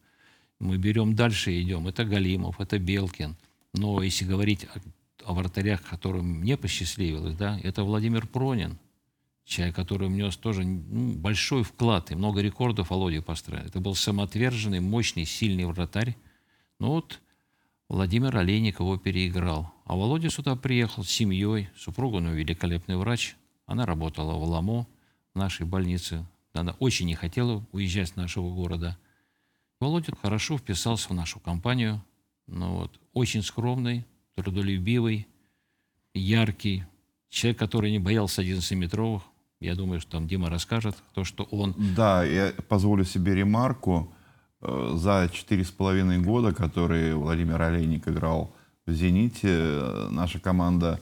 [0.58, 1.86] Мы берем дальше и идем.
[1.86, 3.36] Это Галимов, это Белкин.
[3.74, 8.78] Но если говорить о, о вратарях, которым мне посчастливилось, да, это Владимир Пронин,
[9.44, 13.64] человек, который внес тоже ну, большой вклад и много рекордов Володя построил.
[13.64, 16.16] Это был самоотверженный, мощный, сильный вратарь.
[16.78, 17.20] Ну вот
[17.88, 19.72] Владимир Олейник его переиграл.
[19.84, 23.36] А Володя сюда приехал с семьей, супруга у него великолепный врач.
[23.66, 24.86] Она работала в Ламо,
[25.34, 26.26] в нашей больнице.
[26.52, 28.98] Она очень не хотела уезжать с нашего города.
[29.78, 32.02] Володя хорошо вписался в нашу компанию.
[32.46, 35.28] Ну вот, очень скромный, трудолюбивый,
[36.14, 36.84] яркий.
[37.28, 39.22] Человек, который не боялся 11-метровых.
[39.60, 41.74] Я думаю, что там Дима расскажет, то, что он...
[41.94, 44.12] Да, я позволю себе ремарку.
[44.62, 48.54] Э, за четыре с половиной года, которые Владимир Олейник играл
[48.86, 51.00] в «Зените», э, наша команда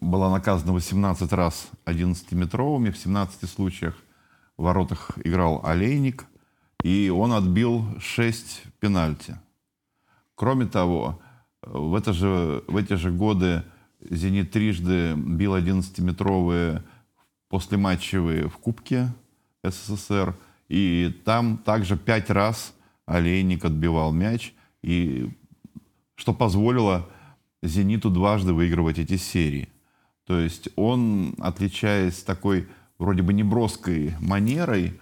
[0.00, 2.90] была наказана 18 раз 11-метровыми.
[2.90, 3.94] В 17 случаях
[4.56, 6.24] в воротах играл Олейник,
[6.82, 9.36] и он отбил 6 пенальти.
[10.34, 11.20] Кроме того,
[11.62, 13.62] в, это же, в эти же годы
[14.00, 16.82] «Зенит» трижды бил 11-метровые
[17.48, 19.12] послематчевые в Кубке
[19.62, 20.34] СССР–
[20.70, 22.72] и там также пять раз
[23.04, 25.28] Олейник отбивал мяч, и
[26.14, 27.08] что позволило
[27.60, 29.68] «Зениту» дважды выигрывать эти серии.
[30.26, 32.68] То есть он, отличаясь такой
[32.98, 35.00] вроде бы неброской манерой,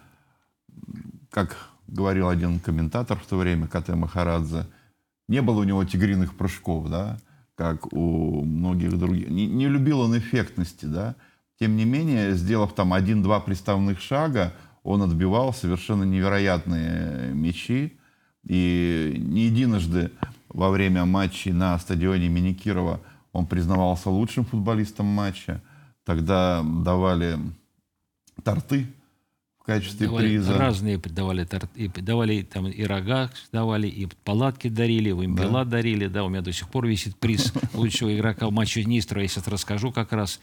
[1.31, 4.67] как говорил один комментатор в то время, Кате Махарадзе,
[5.29, 7.19] не было у него тигриных прыжков, да,
[7.57, 9.29] как у многих других.
[9.29, 11.15] Не, не любил он эффектности, да.
[11.61, 17.99] Тем не менее, сделав там один-два приставных шага, он отбивал совершенно невероятные мячи.
[18.45, 20.11] И не единожды
[20.49, 23.01] во время матчей на стадионе имени Кирова
[23.33, 25.63] он признавался лучшим футболистом матча.
[26.05, 27.39] Тогда давали
[28.43, 28.87] торты
[29.61, 30.57] в качестве давали приза.
[30.57, 35.73] Разные давали торты, и давали там и рога давали, и палатки дарили, вымпела да.
[35.73, 36.07] дарили.
[36.07, 39.21] Да, у меня до сих пор висит приз лучшего игрока матча Нистра.
[39.21, 40.41] Я сейчас расскажу как раз.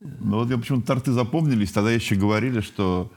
[0.00, 1.70] Ну вот я почему-то торты запомнились.
[1.70, 3.12] Тогда еще говорили, что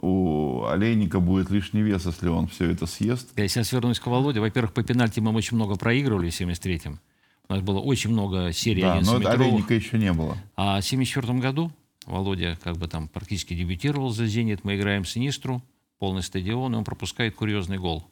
[0.00, 3.28] у олейника будет лишний вес, если он все это съест.
[3.36, 4.40] Я сейчас вернусь к Володе.
[4.40, 7.00] Во-первых, по пенальти мы очень много проигрывали в 73-м.
[7.48, 10.36] У нас было очень много серий Да, но олейника еще не было.
[10.56, 11.70] А в 74 году
[12.06, 14.64] Володя как бы там практически дебютировал за «Зенит».
[14.64, 15.62] Мы играем с Нистру,
[15.98, 18.08] полный стадион, и он пропускает курьезный гол.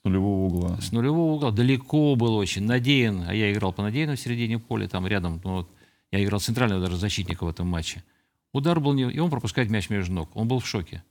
[0.00, 0.80] С нулевого угла.
[0.80, 1.50] С нулевого угла.
[1.50, 2.64] Далеко был очень.
[2.64, 5.40] Надеян, а я играл по Надеяну в середине поля, там рядом.
[5.44, 5.70] Ну, вот,
[6.12, 8.04] я играл центрального даже защитника в этом матче.
[8.52, 9.10] Удар был не...
[9.10, 10.30] И он пропускает мяч между ног.
[10.34, 11.02] Он был в шоке.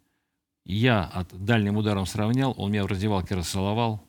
[0.66, 4.02] Я от дальним ударом сравнял, он меня в раздевалке расцеловал.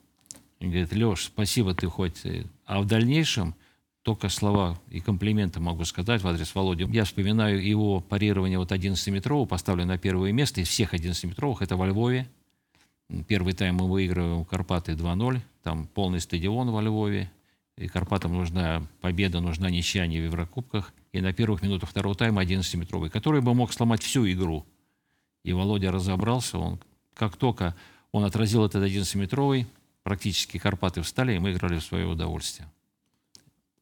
[0.61, 2.23] И говорит, Леш, спасибо ты хоть.
[2.65, 3.55] А в дальнейшем
[4.03, 6.85] только слова и комплименты могу сказать в адрес Володи.
[6.93, 11.87] Я вспоминаю его парирование вот 11-метрового, поставлю на первое место из всех 11-метровых, это во
[11.87, 12.29] Львове.
[13.27, 17.31] Первый тайм мы выигрываем Карпаты 2-0, там полный стадион во Львове.
[17.77, 20.93] И Карпатам нужна победа, нужна ничья не в Еврокубках.
[21.13, 24.65] И на первых минутах второго тайма 11-метровый, который бы мог сломать всю игру.
[25.45, 26.81] И Володя разобрался, он,
[27.15, 27.77] как только
[28.13, 29.67] он отразил этот 11-метровый,
[30.03, 32.69] практически Карпаты встали, и мы играли в свое удовольствие.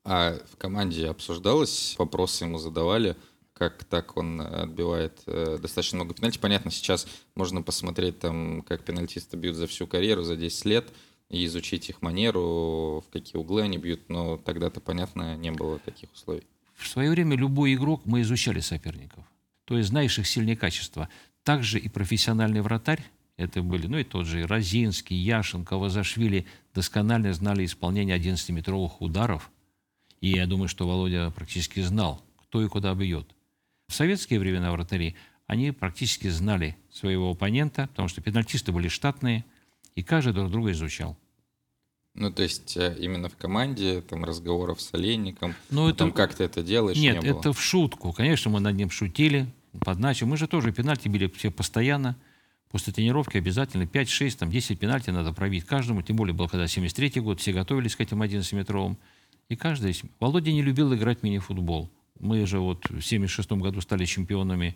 [0.04, 3.16] А в команде обсуждалось, вопросы ему задавали,
[3.54, 6.38] как так он отбивает э, достаточно много пенальти.
[6.38, 7.06] Понятно, сейчас
[7.36, 10.88] можно посмотреть, там, как пенальтисты бьют за всю карьеру, за 10 лет,
[11.28, 16.12] и изучить их манеру, в какие углы они бьют, но тогда-то, понятно, не было таких
[16.12, 16.42] условий.
[16.74, 19.24] В свое время любой игрок мы изучали соперников.
[19.64, 21.08] То есть знаешь их сильные качества.
[21.44, 23.02] Также и профессиональный вратарь,
[23.36, 29.50] это были, ну и тот же Розинский, Яшенко, Вазашвили, досконально знали исполнение 11-метровых ударов.
[30.20, 33.26] И я думаю, что Володя практически знал, кто и куда бьет.
[33.88, 35.16] В советские времена вратари
[35.46, 39.44] они практически знали своего оппонента, потому что пенальтисты были штатные,
[39.96, 41.16] и каждый друг друга изучал.
[42.14, 45.98] Ну, то есть э, именно в команде, там, разговоров с Олейником, Ну, это...
[45.98, 47.40] там, как ты это делаешь, Нет, не было?
[47.40, 48.12] это в шутку.
[48.12, 49.46] Конечно, мы над ним шутили,
[49.78, 50.28] подначим.
[50.28, 52.16] Мы же тоже пенальти били все постоянно.
[52.70, 56.02] После тренировки обязательно 5, 6, там 10 пенальти надо пробить каждому.
[56.02, 58.96] Тем более был когда 73-й год, все готовились к этим 11-метровым.
[59.48, 59.94] И каждый...
[60.20, 61.90] Володя не любил играть в мини-футбол.
[62.18, 64.74] Мы же вот в 76 году стали чемпионами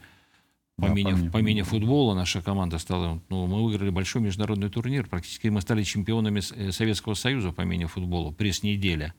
[0.76, 2.14] по, Да, мини, по мини- по мини-футболу.
[2.14, 3.22] Наша команда стала...
[3.30, 5.06] Ну, мы выиграли большой международный турнир.
[5.06, 8.32] Практически мы стали чемпионами э, Советского Союза по мини-футболу.
[8.32, 9.14] Пресс-неделя.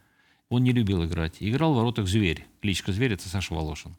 [0.50, 1.38] Он не любил играть.
[1.40, 2.46] Играл в воротах «Зверь».
[2.62, 3.96] Кличка «Зверь»— это Саша Волошин.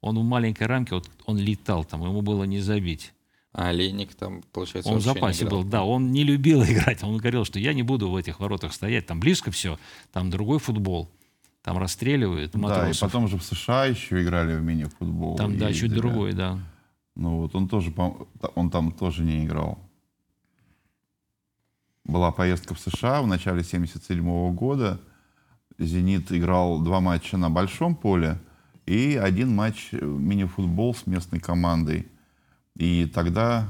[0.00, 3.12] Он в маленькой рамке, вот он летал там, ему было не забить.
[3.52, 5.62] А Олейник там, получается, Он в запасе играл.
[5.62, 7.02] был, да, он не любил играть.
[7.02, 9.78] Он говорил, что я не буду в этих воротах стоять, там близко все,
[10.12, 11.10] там другой футбол,
[11.62, 13.00] там расстреливают Да, и матросов.
[13.10, 15.36] потом же в США еще играли в мини-футбол.
[15.36, 16.58] там, да, чуть другой, да.
[17.16, 17.92] Ну вот он тоже,
[18.54, 19.78] он там тоже не играл.
[22.04, 25.00] Была поездка в США в начале 77 года.
[25.78, 28.38] «Зенит» играл два матча на большом поле
[28.90, 32.08] и один матч э, мини-футбол с местной командой.
[32.76, 33.68] И тогда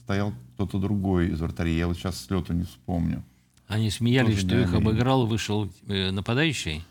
[0.00, 1.76] стоял кто-то другой из вратарей.
[1.76, 3.22] Я вот сейчас с лету не вспомню.
[3.66, 4.86] Они смеялись, Тоже что их Олейник.
[4.86, 6.82] обыграл, вышел э, нападающий,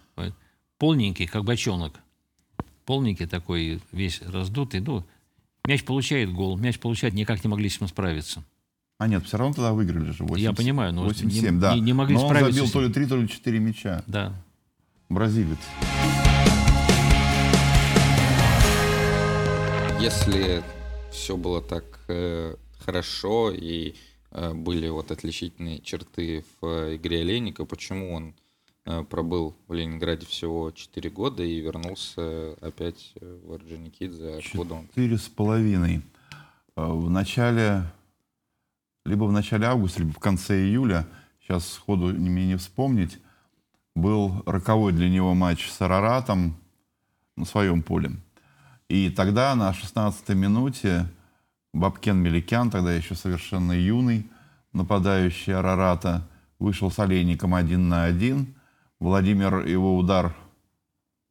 [0.78, 1.94] полненький, как бочонок.
[2.86, 4.80] Полненький такой, весь раздутый.
[4.82, 5.04] Ну,
[5.66, 8.44] мяч получает гол, мяч получает, никак не могли с ним справиться.
[9.00, 10.24] А нет, все равно тогда выиграли же.
[10.24, 11.74] 80, Я понимаю, но 8-7, не- да.
[11.76, 14.04] не- не могли Но он справиться забил с то ли 3, то ли 4 мяча.
[14.08, 14.34] Да.
[15.10, 15.58] Бразилец.
[20.00, 20.64] Если
[21.12, 23.96] все было так э, хорошо и
[24.32, 28.36] э, были вот отличительные черты в э, игре Олейника, почему он
[28.86, 34.36] э, пробыл в Ленинграде всего 4 года и вернулся опять в Орджоникидзе?
[34.38, 34.88] Откуда он?
[34.90, 36.02] Четыре с половиной.
[36.76, 37.84] Э, В начале,
[39.04, 41.08] либо в начале августа, либо в конце июля,
[41.42, 43.18] сейчас сходу не мне не вспомнить,
[43.96, 46.56] был роковой для него матч с Араратом
[47.36, 48.12] на своем поле.
[48.90, 51.08] И тогда на 16-й минуте
[51.74, 54.30] Бабкен Меликян, тогда еще совершенно юный
[54.74, 56.28] нападающий Арарата,
[56.60, 58.56] вышел с Олейником один на один.
[59.00, 60.36] Владимир его удар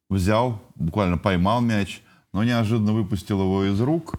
[0.09, 2.01] взял, буквально поймал мяч,
[2.33, 4.15] но неожиданно выпустил его из рук,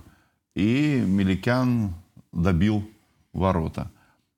[0.54, 1.94] и Меликян
[2.32, 2.88] добил
[3.32, 3.90] ворота.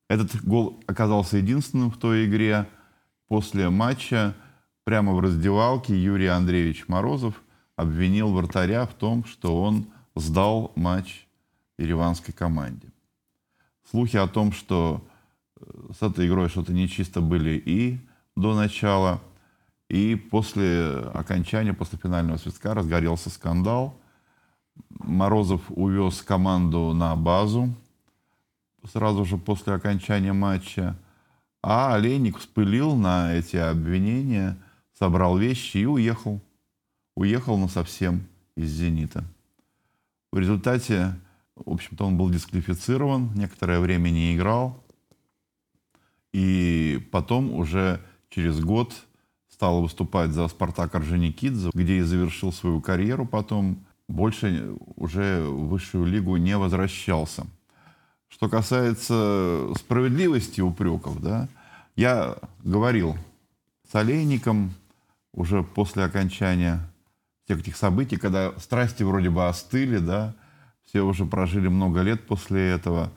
[0.09, 2.69] Этот гол оказался единственным в той игре.
[3.29, 4.35] После матча
[4.85, 7.41] прямо в раздевалке Юрий Андреевич Морозов
[7.81, 11.27] обвинил вратаря в том, что он сдал матч
[11.79, 12.89] ереванской команде.
[13.91, 15.03] Слухи о том, что
[15.57, 15.65] э,
[15.99, 17.99] с этой игрой что-то нечисто были и
[18.37, 19.21] до начала,
[19.89, 23.99] и после окончания, после финального свистка разгорелся скандал.
[24.89, 27.75] Морозов увез команду на базу
[28.93, 30.97] сразу же после окончания матча.
[31.63, 34.57] А Олейник вспылил на эти обвинения,
[34.99, 36.41] собрал вещи и уехал.
[37.21, 39.25] Уехал на совсем из «Зенита».
[40.33, 41.15] В результате,
[41.55, 44.83] в общем-то, он был дисквалифицирован, некоторое время не играл.
[46.33, 48.01] И потом уже
[48.31, 48.95] через год
[49.51, 53.85] стал выступать за «Спартак» Орджоникидзе, где и завершил свою карьеру потом.
[54.09, 57.47] Больше уже в высшую лигу не возвращался.
[58.29, 61.51] Что касается справедливости упреков, да,
[61.97, 63.15] я говорил
[63.93, 64.73] с Олейником
[65.35, 66.90] уже после окончания
[67.51, 70.37] всех этих событий, когда страсти вроде бы остыли, да,
[70.85, 73.11] все уже прожили много лет после этого.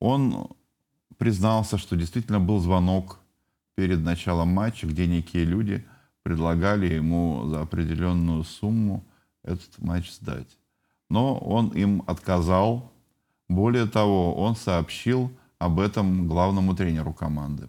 [0.00, 0.48] Он
[1.16, 3.20] признался, что действительно был звонок
[3.76, 5.86] перед началом матча, где некие люди
[6.24, 9.04] предлагали ему за определенную сумму
[9.44, 10.58] этот матч сдать.
[11.08, 12.92] Но он им отказал.
[13.48, 17.68] Более того, он сообщил об этом главному тренеру команды.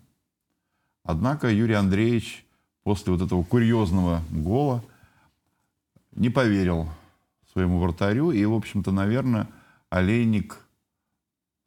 [1.03, 2.47] Однако Юрий Андреевич
[2.83, 4.83] после вот этого курьезного гола
[6.15, 6.89] не поверил
[7.51, 8.31] своему вратарю.
[8.31, 9.47] И, в общем-то, наверное,
[9.89, 10.57] Олейник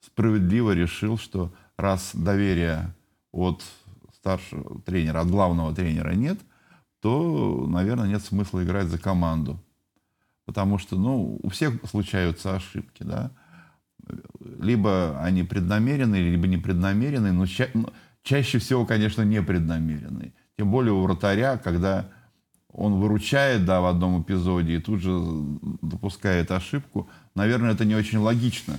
[0.01, 2.95] справедливо решил, что раз доверия
[3.33, 3.63] от
[4.15, 6.41] старшего тренера, от главного тренера нет,
[7.01, 9.63] то, наверное, нет смысла играть за команду.
[10.45, 13.33] Потому что, ну, у всех случаются ошибки, да.
[14.41, 17.93] Либо они преднамеренные, либо непреднамеренные, но ча- ну,
[18.23, 20.33] чаще всего, конечно, непреднамеренные.
[20.57, 22.09] Тем более у вратаря, когда
[22.77, 25.19] он выручает, да, в одном эпизоде и тут же
[25.81, 28.77] допускает ошибку, наверное, это не очень логично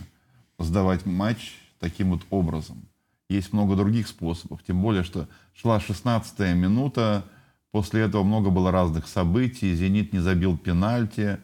[0.60, 2.88] сдавать матч таким вот образом.
[3.28, 7.26] Есть много других способов, тем более, что шла 16-я минута,
[7.72, 11.40] после этого много было разных событий, «Зенит» не забил пенальти,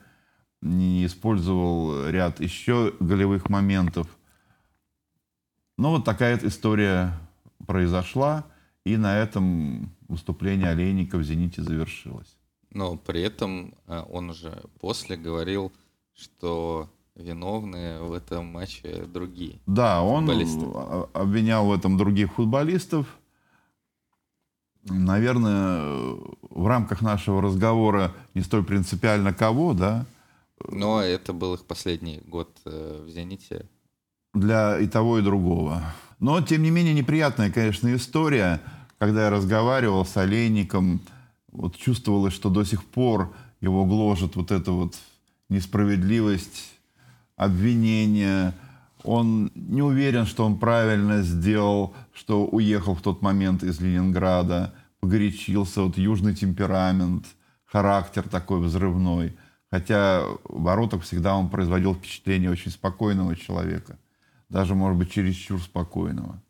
[0.61, 4.07] не использовал ряд еще голевых моментов.
[5.77, 7.19] Ну, вот такая история
[7.65, 8.45] произошла,
[8.85, 12.37] И на этом выступление Олейника в «Зените» завершилось.
[12.73, 15.71] Но при этом э, он уже после говорил,
[16.13, 19.59] что виновны в этом матче другие.
[19.67, 20.29] Да, он
[21.13, 23.05] обвинял в этом других футболистов.
[24.83, 30.05] Наверное, в рамках нашего разговора не столь принципиально кого, да,
[30.69, 33.69] Но это был их последний год э, в «Зените».
[34.33, 35.83] для и того, и другого.
[36.19, 38.61] Но, тем не менее, неприятная, конечно, история.
[38.97, 41.01] Когда я разговаривал с Олейником,
[41.53, 44.95] вот чувствовалось, что до сих пор его гложет вот эта вот
[45.49, 46.73] несправедливость,
[47.35, 48.53] обвинения.
[49.03, 55.81] Он не уверен, что он правильно сделал, что уехал в тот момент из Ленинграда, погорячился,
[55.81, 57.25] вот южный темперамент,
[57.65, 59.37] характер такой взрывной.
[59.69, 63.97] Хотя в воротах всегда он производил впечатление очень спокойного человека.
[64.49, 66.41] Даже, может быть, чересчур спокойного.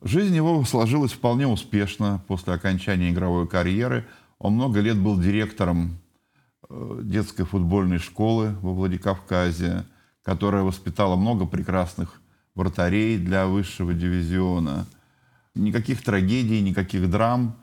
[0.00, 4.06] Жизнь его сложилась вполне успешно после окончания игровой карьеры.
[4.38, 5.98] Он много лет был директором
[6.68, 9.84] э, детской футбольной школы во Владикавказе,
[10.22, 12.20] которая воспитала много прекрасных
[12.54, 14.86] вратарей для высшего дивизиона.
[15.56, 17.56] Никаких трагедий, никаких драм.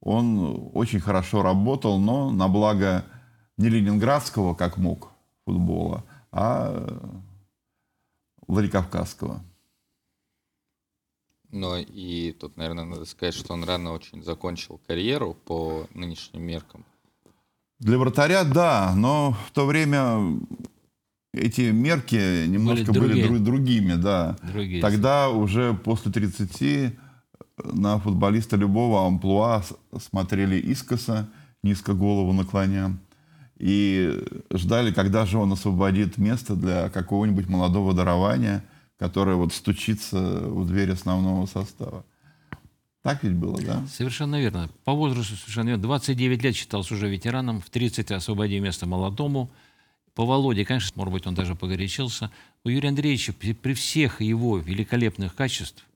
[0.00, 3.04] Он очень хорошо работал, но на благо
[3.56, 5.10] не ленинградского, как мог,
[5.44, 6.98] футбола, а э,
[8.46, 9.42] Владикавказского.
[11.52, 16.84] Но и тут, наверное, надо сказать, что он рано очень закончил карьеру по нынешним меркам.
[17.80, 20.38] Для вратаря, да, но в то время
[21.32, 23.26] эти мерки немножко были, другие.
[23.26, 24.36] дру- другими, да.
[24.42, 24.80] Другие.
[24.82, 26.94] Тогда уже после 30
[27.64, 29.62] на футболиста любого амплуа
[29.98, 31.28] смотрели искоса,
[31.62, 32.98] низко голову наклоня,
[33.58, 38.64] и ждали, когда же он освободит место для какого-нибудь молодого дарования,
[39.00, 42.04] которое вот стучится в дверь основного состава.
[43.02, 43.86] Так ведь было, да?
[43.86, 44.68] Совершенно верно.
[44.84, 45.82] По возрасту совершенно верно.
[45.82, 49.50] 29 лет считался уже ветераном, в 30 освободил место молодому.
[50.14, 52.30] По Володе, конечно, может быть, он даже погорячился.
[52.62, 55.86] У Юрия Андреевича при, всех его великолепных качеств,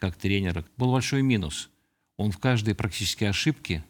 [0.00, 1.70] как тренера, был большой минус.
[2.16, 3.84] Он в каждой практически ошибке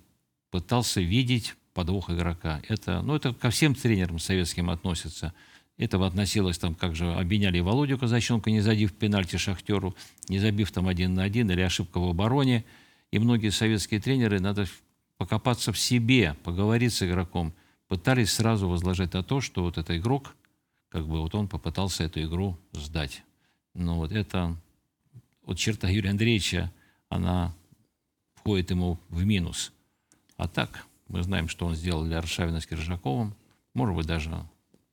[0.51, 2.61] пытался видеть подвох игрока.
[2.69, 5.33] Это, ну, это ко всем тренерам советским относится.
[5.79, 9.95] Этого относилось, там, как же обвиняли Володю Казаченко, не забив пенальти Шахтеру,
[10.29, 12.65] не забив там один на один, или ошибка в обороне.
[13.13, 14.67] И многие советские тренеры, надо
[15.19, 17.55] покопаться в себе, поговорить с игроком,
[17.87, 20.35] пытались сразу возложить на то, что вот этот игрок,
[20.89, 23.23] как бы вот он попытался эту игру сдать.
[23.73, 24.57] Но вот это,
[25.45, 26.73] вот черта Юрия Андреевича,
[27.09, 27.55] она
[28.35, 29.73] входит ему в минус.
[30.37, 33.35] А так, мы знаем, что он сделал для Аршавина с Киржаковым.
[33.75, 34.45] Может быть, даже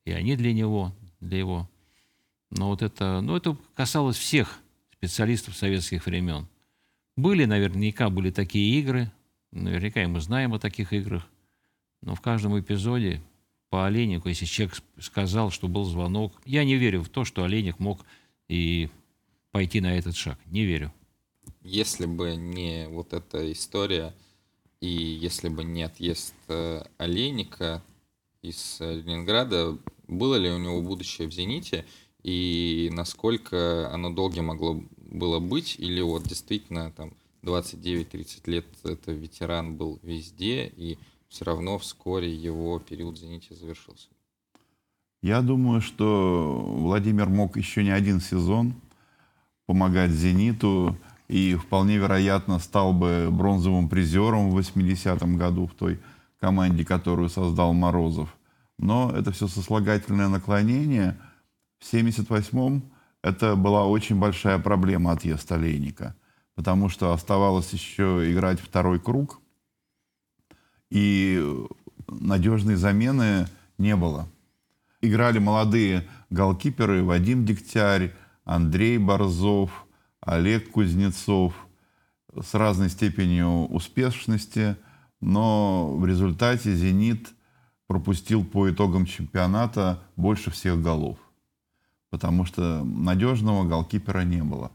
[0.06, 1.68] и они для него, для его.
[2.50, 4.60] Но вот это, ну, это касалось всех
[4.92, 6.46] специалистов советских времен.
[7.16, 9.10] Были, наверняка, были такие игры,
[9.50, 11.26] наверняка и мы знаем о таких играх,
[12.02, 13.20] но в каждом эпизоде
[13.68, 17.80] по Олейнику, если человек сказал, что был звонок, я не верю в то, что Олейник
[17.80, 18.06] мог
[18.48, 18.88] и
[19.50, 20.38] пойти на этот шаг.
[20.46, 20.92] Не верю.
[21.62, 24.14] Если бы не вот эта история,
[24.80, 27.82] и если бы не отъезд э, Олейника
[28.42, 29.76] из Ленинграда,
[30.08, 31.84] было ли у него будущее в «Зените»,
[32.22, 39.76] и насколько оно долгим могло было быть, или вот действительно там 29-30 лет это ветеран
[39.76, 40.98] был везде, и
[41.28, 44.08] все равно вскоре его период «Зените» завершился.
[45.22, 48.74] Я думаю, что Владимир мог еще не один сезон
[49.66, 50.96] помогать «Зениту»
[51.28, 55.98] и вполне вероятно стал бы бронзовым призером в 80-м году в той
[56.38, 58.36] команде, которую создал Морозов.
[58.78, 61.18] Но это все сослагательное наклонение.
[61.78, 66.14] В 78-м это была очень большая проблема отъезд Олейника,
[66.54, 69.40] потому что оставалось еще играть второй круг,
[70.90, 71.42] и
[72.06, 73.48] надежной замены
[73.78, 74.28] не было.
[75.00, 78.14] Играли молодые голкиперы Вадим Дегтярь,
[78.44, 79.86] Андрей Борзов,
[80.20, 81.54] Олег Кузнецов
[82.40, 84.76] с разной степенью успешности,
[85.20, 87.30] но в результате «Зенит»
[87.86, 91.18] пропустил по итогам чемпионата больше всех голов,
[92.10, 94.72] потому что надежного голкипера не было.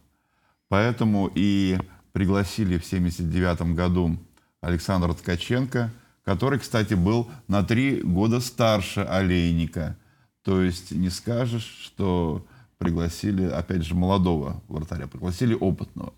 [0.70, 1.78] Поэтому и
[2.14, 4.18] пригласили в 1979 году
[4.62, 5.92] Александра Ткаченко,
[6.24, 9.98] который, кстати, был на три года старше Олейника.
[10.44, 12.46] То есть не скажешь, что
[12.78, 16.14] пригласили, опять же, молодого вратаря, пригласили опытного.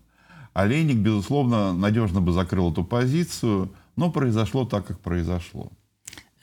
[0.52, 5.72] Олейник, безусловно, надежно бы закрыл эту позицию, но произошло так, как произошло.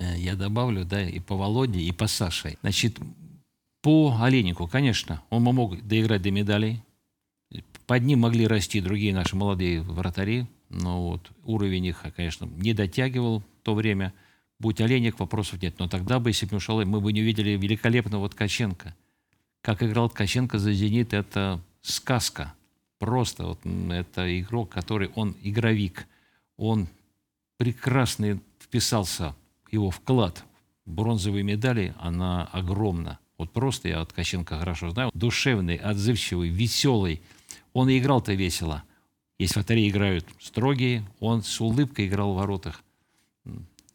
[0.02, 2.58] Э, Я добавлю, да, и по Володе, и по Саше.
[2.62, 2.98] Значит,
[3.82, 6.82] по Олейнику, конечно, он мог доиграть до медалей.
[7.86, 13.42] Под ним могли расти другие наши молодые вратари, Но вот уровень их, конечно, не дотягивал
[13.42, 14.14] в то время.
[14.60, 15.78] Будь Оленик, вопросов нет.
[15.80, 18.96] Но тогда бы, если бы ушел, мы бы не увидели великолепного Ткаченко.
[19.62, 22.54] Как играл Ткаченко за «Зенит», это сказка.
[23.00, 26.08] Просто вот это игрок, который, он игровик.
[26.58, 26.88] Он
[27.58, 29.36] прекрасно вписался,
[29.72, 30.44] его вклад
[30.86, 33.20] в бронзовые медали, она огромна.
[33.38, 35.12] Вот просто я Ткаченко хорошо знаю.
[35.14, 37.22] Душевный, отзывчивый, веселый.
[37.74, 38.84] Он и играл-то весело.
[39.40, 42.84] Если вратари играют строгие, он с улыбкой играл в воротах.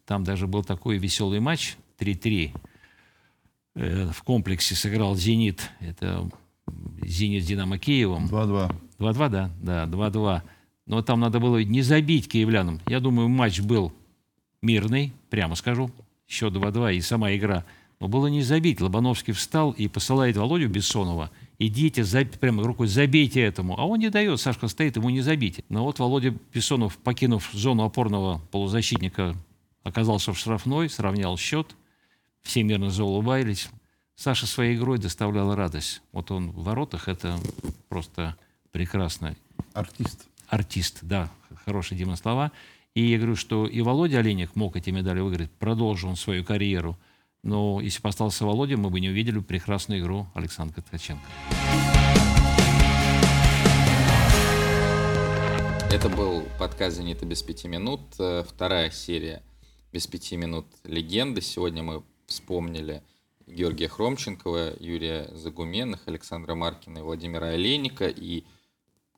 [0.04, 2.52] Там даже был такой веселый матч 3-3.
[3.76, 5.70] Э, в комплексе сыграл «Зенит».
[5.80, 6.28] Это
[7.02, 8.26] «Зенит» с «Динамо» Киевом.
[8.26, 8.74] 2-2.
[8.98, 9.50] 2-2, да?
[9.60, 10.42] Да, 2-2.
[10.86, 12.80] Но там надо было не забить киевлянам.
[12.86, 13.92] Я думаю, матч был
[14.66, 15.90] мирный, прямо скажу.
[16.28, 17.64] Счет 2-2 и сама игра.
[18.00, 18.80] Но было не забить.
[18.80, 21.30] Лобановский встал и посылает Володю Бессонова.
[21.58, 22.28] Идите, заб...
[22.38, 23.78] прямо рукой забейте этому.
[23.78, 25.64] А он не дает, Сашка стоит, ему не забить.
[25.70, 29.34] Но вот Володя Бессонов, покинув зону опорного полузащитника,
[29.82, 31.74] оказался в штрафной, сравнял счет.
[32.42, 33.70] Все мирно заулыбались.
[34.14, 36.02] Саша своей игрой доставлял радость.
[36.12, 37.38] Вот он в воротах, это
[37.88, 38.36] просто
[38.72, 39.36] прекрасно.
[39.72, 40.26] Артист.
[40.48, 41.30] Артист, да,
[41.64, 42.52] хорошие Дима слова.
[42.96, 46.96] И я говорю, что и Володя Оленик мог эти медали выиграть, продолжил он свою карьеру.
[47.42, 51.22] Но если бы остался Володя, мы бы не увидели прекрасную игру Александра Ткаченко.
[55.92, 59.42] Это был подкаст «Зенита без пяти минут», э, вторая серия
[59.92, 61.42] «Без пяти минут легенды».
[61.42, 63.02] Сегодня мы вспомнили
[63.46, 68.08] Георгия Хромченкова, Юрия Загуменных, Александра Маркина и Владимира Олейника.
[68.08, 68.44] И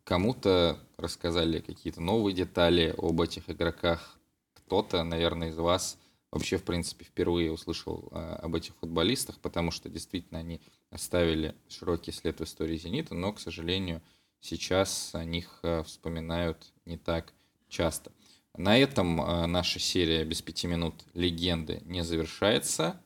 [0.08, 4.18] кому-то рассказали какие-то новые детали об этих игроках.
[4.54, 5.98] Кто-то, наверное, из вас–
[6.30, 12.12] вообще, в принципе, впервые услышал а, об этих футболистах, потому что действительно они оставили широкий
[12.12, 14.02] след в истории «Зенита», но, к сожалению,
[14.40, 17.32] сейчас о них а, вспоминают не так
[17.68, 18.12] часто.
[18.56, 23.00] На этом а, наша серия «Без пяти минут легенды» не завершается.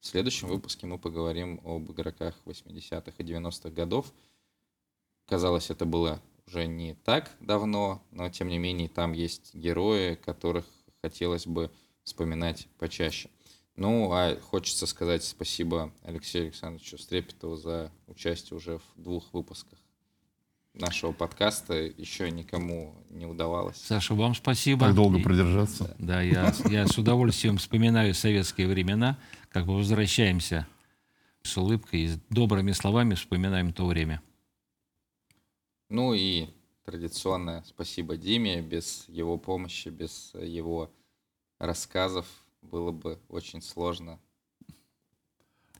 [0.00, 4.12] В следующем выпуске мы поговорим об игроках 80-х и 90-х годов.
[5.26, 10.64] Казалось, это было уже не так давно, но тем не менее там есть герои, которых
[11.02, 11.70] хотелось бы
[12.04, 13.28] вспоминать почаще.
[13.76, 19.78] Ну, а хочется сказать спасибо Алексею Александровичу Стрепетову за участие уже в двух выпусках
[20.74, 21.74] нашего подкаста.
[21.74, 23.76] Еще никому не удавалось.
[23.76, 24.86] Саша, вам спасибо.
[24.86, 25.94] Так долго продержаться.
[25.98, 29.18] Да, я, я с удовольствием вспоминаю советские времена,
[29.50, 30.66] как бы возвращаемся
[31.42, 34.22] с улыбкой и с добрыми словами вспоминаем то время.
[35.88, 36.48] Ну и
[36.84, 38.60] традиционное спасибо Диме.
[38.60, 40.90] Без его помощи, без его
[41.58, 42.26] рассказов
[42.62, 44.18] было бы очень сложно.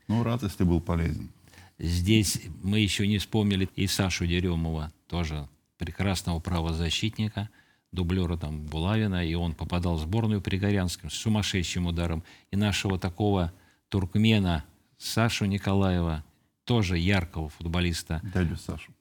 [0.06, 1.30] Ну, рад, если был полезен.
[1.78, 7.50] Здесь мы еще не вспомнили и Сашу Деремова, тоже прекрасного правозащитника,
[7.92, 12.24] дублера там Булавина, и он попадал в сборную при Горянском с сумасшедшим ударом.
[12.50, 13.52] И нашего такого
[13.90, 14.64] туркмена
[14.96, 16.24] Сашу Николаева,
[16.64, 18.20] тоже яркого футболиста.
[18.34, 18.92] Дядю Сашу.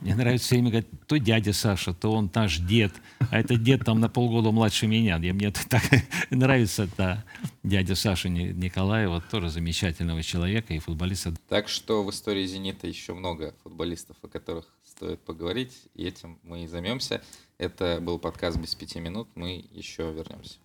[0.00, 2.92] Мне нравится все время говорить, то дядя Саша, то он наш дед,
[3.30, 5.18] а это дед там на полгода младше меня.
[5.18, 5.82] И мне так
[6.30, 7.24] нравится да,
[7.62, 11.34] дядя Саша Николаева, тоже замечательного человека и футболиста.
[11.48, 16.64] Так что в истории «Зенита» еще много футболистов, о которых стоит поговорить, и этим мы
[16.64, 17.22] и займемся.
[17.58, 20.58] Это был подкаст «Без пяти минут», мы еще вернемся.